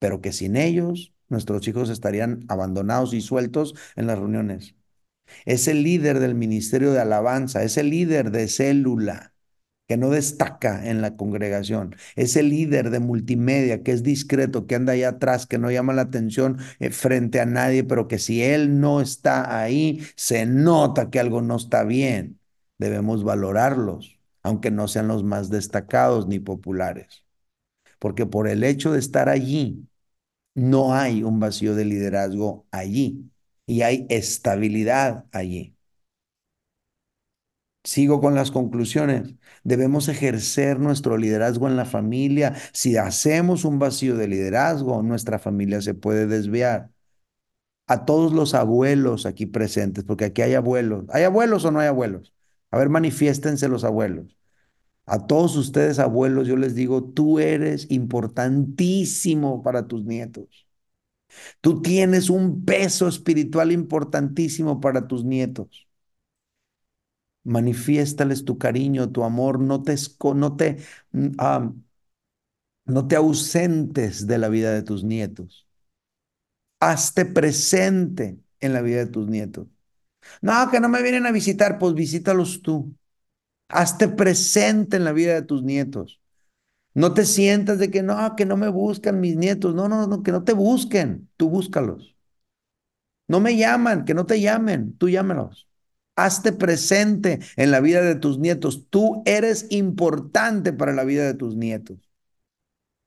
pero 0.01 0.21
que 0.21 0.33
sin 0.33 0.57
ellos 0.57 1.15
nuestros 1.29 1.69
hijos 1.69 1.89
estarían 1.89 2.45
abandonados 2.49 3.15
y 3.15 3.21
sueltos 3.21 3.77
en 3.95 4.09
las 4.09 4.19
reuniones. 4.19 4.75
Ese 5.45 5.73
líder 5.73 6.19
del 6.19 6.35
ministerio 6.35 6.91
de 6.93 6.99
alabanza, 6.99 7.63
ese 7.63 7.85
líder 7.85 8.33
de 8.33 8.49
célula, 8.49 9.35
que 9.89 9.97
no 9.97 10.11
destaca 10.11 10.87
en 10.89 11.01
la 11.03 11.17
congregación, 11.17 11.97
ese 12.17 12.43
líder 12.43 12.91
de 12.91 13.01
multimedia 13.01 13.83
que 13.83 13.93
es 13.93 14.03
discreto, 14.03 14.67
que 14.67 14.75
anda 14.77 14.93
ahí 14.93 15.03
atrás, 15.05 15.47
que 15.47 15.59
no 15.59 15.71
llama 15.71 15.95
la 15.95 16.03
atención 16.03 16.59
eh, 16.79 16.91
frente 16.91 17.41
a 17.41 17.47
nadie, 17.47 17.85
pero 17.85 18.07
que 18.09 18.19
si 18.19 18.43
él 18.43 18.81
no 18.81 19.01
está 19.01 19.61
ahí, 19.63 20.03
se 20.17 20.47
nota 20.47 21.11
que 21.11 21.21
algo 21.21 21.43
no 21.43 21.57
está 21.57 21.85
bien. 21.85 22.39
Debemos 22.79 23.25
valorarlos, 23.25 24.19
aunque 24.43 24.71
no 24.71 24.89
sean 24.89 25.09
los 25.09 25.25
más 25.25 25.51
destacados 25.51 26.27
ni 26.29 26.39
populares. 26.39 27.25
Porque 27.99 28.27
por 28.27 28.49
el 28.49 28.65
hecho 28.65 28.93
de 28.93 28.99
estar 29.01 29.29
allí, 29.29 29.89
no 30.55 30.95
hay 30.95 31.25
un 31.25 31.41
vacío 31.41 31.77
de 31.77 31.87
liderazgo 31.87 32.67
allí 32.73 33.31
y 33.67 33.83
hay 33.83 34.07
estabilidad 34.11 35.27
allí. 35.33 35.77
Sigo 37.89 38.21
con 38.21 38.35
las 38.35 38.51
conclusiones. 38.51 39.35
Debemos 39.65 40.09
ejercer 40.09 40.79
nuestro 40.79 41.17
liderazgo 41.17 41.69
en 41.69 41.77
la 41.77 41.87
familia. 41.87 42.55
Si 42.75 42.99
hacemos 42.99 43.65
un 43.65 43.79
vacío 43.79 44.15
de 44.15 44.29
liderazgo, 44.29 45.03
nuestra 45.03 45.39
familia 45.39 45.81
se 45.81 45.95
puede 45.95 46.27
desviar. 46.27 46.91
A 47.87 48.05
todos 48.05 48.35
los 48.35 48.53
abuelos 48.53 49.25
aquí 49.25 49.47
presentes, 49.47 50.05
porque 50.05 50.27
aquí 50.27 50.43
hay 50.43 50.53
abuelos. 50.53 51.07
¿Hay 51.09 51.23
abuelos 51.25 51.65
o 51.65 51.71
no 51.71 51.81
hay 51.81 51.87
abuelos? 51.89 52.35
A 52.71 52.77
ver, 52.77 52.91
manifiéstense 52.91 53.69
los 53.69 53.85
abuelos. 53.85 54.37
A 55.07 55.27
todos 55.27 55.57
ustedes 55.57 55.99
abuelos, 55.99 56.47
yo 56.47 56.59
les 56.59 56.75
digo, 56.75 57.03
tú 57.03 57.39
eres 57.39 57.91
importantísimo 57.91 59.63
para 59.63 59.87
tus 59.89 60.05
nietos. 60.05 60.69
Tú 61.63 61.83
tienes 61.83 62.29
un 62.31 62.67
peso 62.67 63.09
espiritual 63.09 63.73
importantísimo 63.73 64.81
para 64.81 65.09
tus 65.09 65.25
nietos 65.25 65.88
manifiéstales 67.49 68.45
tu 68.45 68.59
cariño, 68.59 69.11
tu 69.13 69.25
amor, 69.25 69.61
no 69.61 69.83
te, 69.83 69.97
no 70.35 70.57
te, 70.57 70.79
mm, 71.13 71.33
no 72.87 73.07
te 73.07 73.15
ausentes 73.17 74.27
de 74.27 74.37
la 74.39 74.49
vida 74.49 74.73
de 74.73 74.83
tus 74.83 75.05
nietos. 75.05 75.69
Hazte 76.81 77.25
presente 77.27 78.39
en 78.61 78.73
la 78.73 78.83
vida 78.83 78.99
de 79.05 79.07
tus 79.11 79.29
nietos. 79.29 79.67
No, 80.43 80.71
que 80.71 80.81
no 80.81 80.89
me 80.89 81.03
vienen 81.03 81.27
a 81.27 81.33
visitar, 81.33 81.79
pues 81.79 81.95
visítalos 81.95 82.63
tú. 82.63 82.95
Hazte 83.69 84.09
presente 84.09 84.97
en 84.99 85.05
la 85.05 85.13
vida 85.13 85.35
de 85.35 85.43
tus 85.43 85.63
nietos. 85.65 86.21
No 86.95 87.15
te 87.15 87.27
sientas 87.27 87.79
de 87.79 87.91
que 87.91 88.03
no, 88.03 88.37
que 88.37 88.47
no 88.47 88.57
me 88.57 88.69
buscan 88.71 89.21
mis 89.21 89.37
nietos. 89.37 89.75
No, 89.75 89.89
no, 89.89 90.07
no, 90.07 90.23
que 90.25 90.33
no 90.33 90.45
te 90.45 90.55
busquen. 90.55 91.31
Tú 91.37 91.51
búscalos. 91.51 92.17
No 93.29 93.41
me 93.41 93.57
llaman, 93.57 94.05
que 94.05 94.13
no 94.15 94.27
te 94.27 94.41
llamen. 94.41 94.97
Tú 94.99 95.09
llámalos. 95.09 95.68
Hazte 96.19 96.51
presente 96.53 97.39
en 97.55 97.71
la 97.71 97.79
vida 97.79 98.03
de 98.03 98.17
tus 98.17 98.41
nietos. 98.41 98.89
Tú 98.91 99.23
eres 99.25 99.69
importante 99.71 100.73
para 100.73 100.93
la 100.93 101.05
vida 101.05 101.25
de 101.25 101.35
tus 101.35 101.55
nietos. 101.55 102.11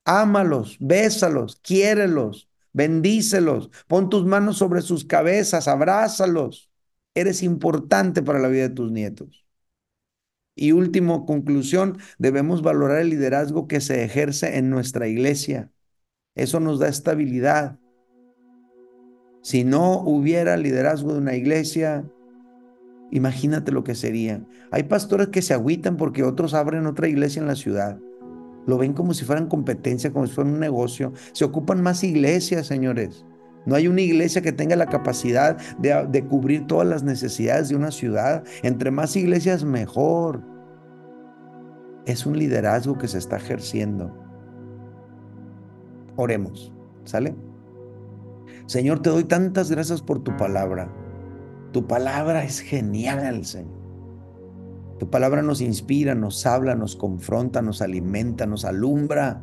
Ámalos, 0.06 0.78
bésalos, 0.80 1.58
quiérelos, 1.62 2.48
bendícelos, 2.72 3.70
pon 3.88 4.10
tus 4.10 4.26
manos 4.26 4.58
sobre 4.58 4.82
sus 4.82 5.04
cabezas, 5.04 5.68
abrázalos. 5.68 6.72
Eres 7.14 7.44
importante 7.44 8.24
para 8.24 8.40
la 8.40 8.48
vida 8.48 8.70
de 8.70 8.76
tus 8.76 8.94
nietos. 8.94 9.46
Y 10.56 10.72
último, 10.72 11.26
conclusión, 11.26 11.98
debemos 12.18 12.62
valorar 12.62 13.00
el 13.00 13.10
liderazgo 13.10 13.68
que 13.68 13.82
se 13.82 14.06
ejerce 14.06 14.58
en 14.58 14.70
nuestra 14.70 15.10
iglesia. 15.10 15.70
Eso 16.34 16.62
nos 16.62 16.80
da 16.80 16.88
estabilidad. 16.88 17.78
Si 19.44 19.66
no 19.66 20.00
hubiera 20.00 20.56
liderazgo 20.56 21.12
de 21.12 21.20
una 21.20 21.36
iglesia, 21.36 22.06
imagínate 23.12 23.72
lo 23.72 23.84
que 23.84 23.96
sería. 23.96 24.44
Hay 24.72 24.84
pastores 24.84 25.28
que 25.28 25.42
se 25.42 25.54
agüitan 25.54 25.98
porque 25.98 26.24
otros 26.24 26.54
abren 26.54 26.88
otra 26.88 27.08
iglesia 27.08 27.42
en 27.42 27.48
la 27.48 27.56
ciudad. 27.56 28.00
Lo 28.66 28.78
ven 28.78 28.94
como 28.94 29.14
si 29.14 29.26
fueran 29.26 29.48
competencia, 29.48 30.12
como 30.12 30.28
si 30.28 30.34
fueran 30.34 30.54
un 30.54 30.60
negocio. 30.60 31.14
Se 31.34 31.46
ocupan 31.46 31.82
más 31.82 32.04
iglesias, 32.04 32.68
señores. 32.68 33.26
No 33.66 33.76
hay 33.76 33.88
una 33.88 34.02
iglesia 34.02 34.42
que 34.42 34.52
tenga 34.52 34.76
la 34.76 34.88
capacidad 34.88 35.58
de, 35.78 36.26
cubrir 36.26 36.66
todas 36.68 36.88
las 36.88 37.04
necesidades 37.04 37.70
de 37.70 37.76
una 37.76 37.92
ciudad. 37.92 38.44
Entre 38.64 38.92
más 38.92 39.16
iglesias, 39.16 39.64
mejor. 39.64 40.44
Es 42.06 42.26
un 42.26 42.38
liderazgo 42.38 42.98
que 42.98 43.08
se 43.08 43.18
está 43.18 43.38
ejerciendo. 43.38 44.18
Oremos, 46.16 46.74
¿sale? 47.04 47.36
Señor, 48.66 49.02
te 49.02 49.10
doy 49.10 49.24
tantas 49.24 49.70
gracias 49.70 50.02
por 50.02 50.24
tu 50.24 50.36
palabra. 50.38 50.92
Tu 51.72 51.88
palabra 51.88 52.44
es 52.44 52.60
genial, 52.60 53.46
Señor. 53.46 53.82
Tu 55.00 55.10
palabra 55.10 55.42
nos 55.42 55.62
inspira, 55.62 56.14
nos 56.14 56.46
habla, 56.46 56.76
nos 56.76 56.96
confronta, 56.96 57.64
nos 57.64 57.82
alimenta, 57.82 58.46
nos 58.46 58.66
alumbra. 58.66 59.42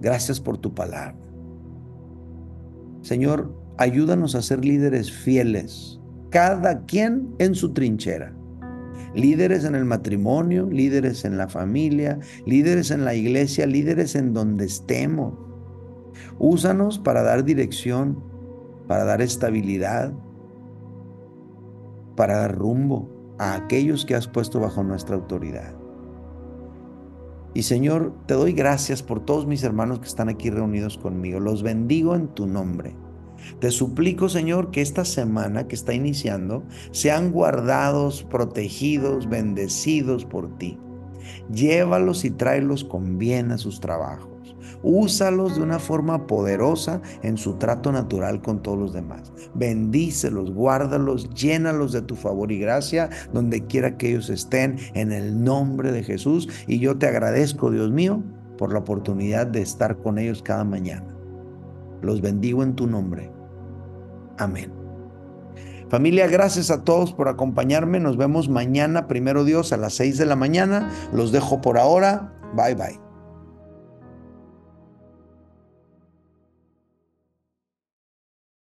Gracias 0.00 0.40
por 0.40 0.58
tu 0.58 0.74
palabra. 0.74 1.16
Señor, 3.00 3.54
ayúdanos 3.78 4.34
a 4.34 4.42
ser 4.42 4.64
líderes 4.64 5.10
fieles, 5.10 6.00
cada 6.28 6.84
quien 6.84 7.34
en 7.38 7.54
su 7.54 7.72
trinchera. 7.72 8.34
Líderes 9.14 9.64
en 9.64 9.74
el 9.74 9.84
matrimonio, 9.84 10.68
líderes 10.68 11.24
en 11.24 11.38
la 11.38 11.48
familia, 11.48 12.18
líderes 12.44 12.90
en 12.90 13.04
la 13.04 13.14
iglesia, 13.14 13.66
líderes 13.66 14.14
en 14.16 14.34
donde 14.34 14.66
estemos. 14.66 15.34
Úsanos 16.38 16.98
para 16.98 17.22
dar 17.22 17.44
dirección, 17.44 18.22
para 18.86 19.04
dar 19.04 19.22
estabilidad, 19.22 20.12
para 22.16 22.38
dar 22.38 22.56
rumbo 22.56 23.34
a 23.38 23.54
aquellos 23.54 24.04
que 24.04 24.14
has 24.14 24.28
puesto 24.28 24.60
bajo 24.60 24.82
nuestra 24.82 25.16
autoridad. 25.16 25.74
Y 27.54 27.62
Señor, 27.62 28.12
te 28.26 28.34
doy 28.34 28.52
gracias 28.52 29.02
por 29.02 29.24
todos 29.24 29.46
mis 29.46 29.62
hermanos 29.62 30.00
que 30.00 30.08
están 30.08 30.28
aquí 30.28 30.50
reunidos 30.50 30.98
conmigo. 30.98 31.38
Los 31.38 31.62
bendigo 31.62 32.16
en 32.16 32.28
tu 32.28 32.46
nombre. 32.46 32.96
Te 33.60 33.70
suplico, 33.70 34.28
Señor, 34.28 34.70
que 34.70 34.80
esta 34.80 35.04
semana 35.04 35.68
que 35.68 35.76
está 35.76 35.94
iniciando 35.94 36.64
sean 36.90 37.30
guardados, 37.30 38.24
protegidos, 38.24 39.28
bendecidos 39.28 40.24
por 40.24 40.58
ti. 40.58 40.78
Llévalos 41.52 42.24
y 42.24 42.30
tráelos 42.30 42.84
con 42.84 43.18
bien 43.18 43.52
a 43.52 43.58
sus 43.58 43.80
trabajos. 43.80 44.33
Úsalos 44.84 45.56
de 45.56 45.62
una 45.62 45.78
forma 45.78 46.26
poderosa 46.26 47.00
en 47.22 47.38
su 47.38 47.54
trato 47.54 47.90
natural 47.90 48.42
con 48.42 48.62
todos 48.62 48.78
los 48.78 48.92
demás. 48.92 49.32
Bendícelos, 49.54 50.52
guárdalos, 50.52 51.30
llénalos 51.34 51.92
de 51.92 52.02
tu 52.02 52.16
favor 52.16 52.52
y 52.52 52.58
gracia 52.58 53.08
donde 53.32 53.66
quiera 53.66 53.96
que 53.96 54.10
ellos 54.10 54.28
estén 54.28 54.76
en 54.92 55.10
el 55.10 55.42
nombre 55.42 55.90
de 55.90 56.02
Jesús. 56.02 56.48
Y 56.66 56.78
yo 56.78 56.98
te 56.98 57.06
agradezco, 57.06 57.70
Dios 57.70 57.90
mío, 57.90 58.22
por 58.58 58.72
la 58.72 58.80
oportunidad 58.80 59.46
de 59.46 59.62
estar 59.62 59.96
con 59.96 60.18
ellos 60.18 60.42
cada 60.42 60.64
mañana. 60.64 61.16
Los 62.02 62.20
bendigo 62.20 62.62
en 62.62 62.74
tu 62.74 62.86
nombre. 62.86 63.30
Amén. 64.36 64.84
Familia, 65.88 66.26
gracias 66.26 66.70
a 66.70 66.82
todos 66.82 67.12
por 67.12 67.28
acompañarme. 67.28 68.00
Nos 68.00 68.16
vemos 68.16 68.48
mañana, 68.48 69.06
primero 69.06 69.44
Dios, 69.44 69.72
a 69.72 69.76
las 69.76 69.94
6 69.94 70.18
de 70.18 70.26
la 70.26 70.36
mañana. 70.36 70.90
Los 71.12 71.32
dejo 71.32 71.60
por 71.60 71.78
ahora. 71.78 72.32
Bye 72.54 72.74
bye. 72.74 73.03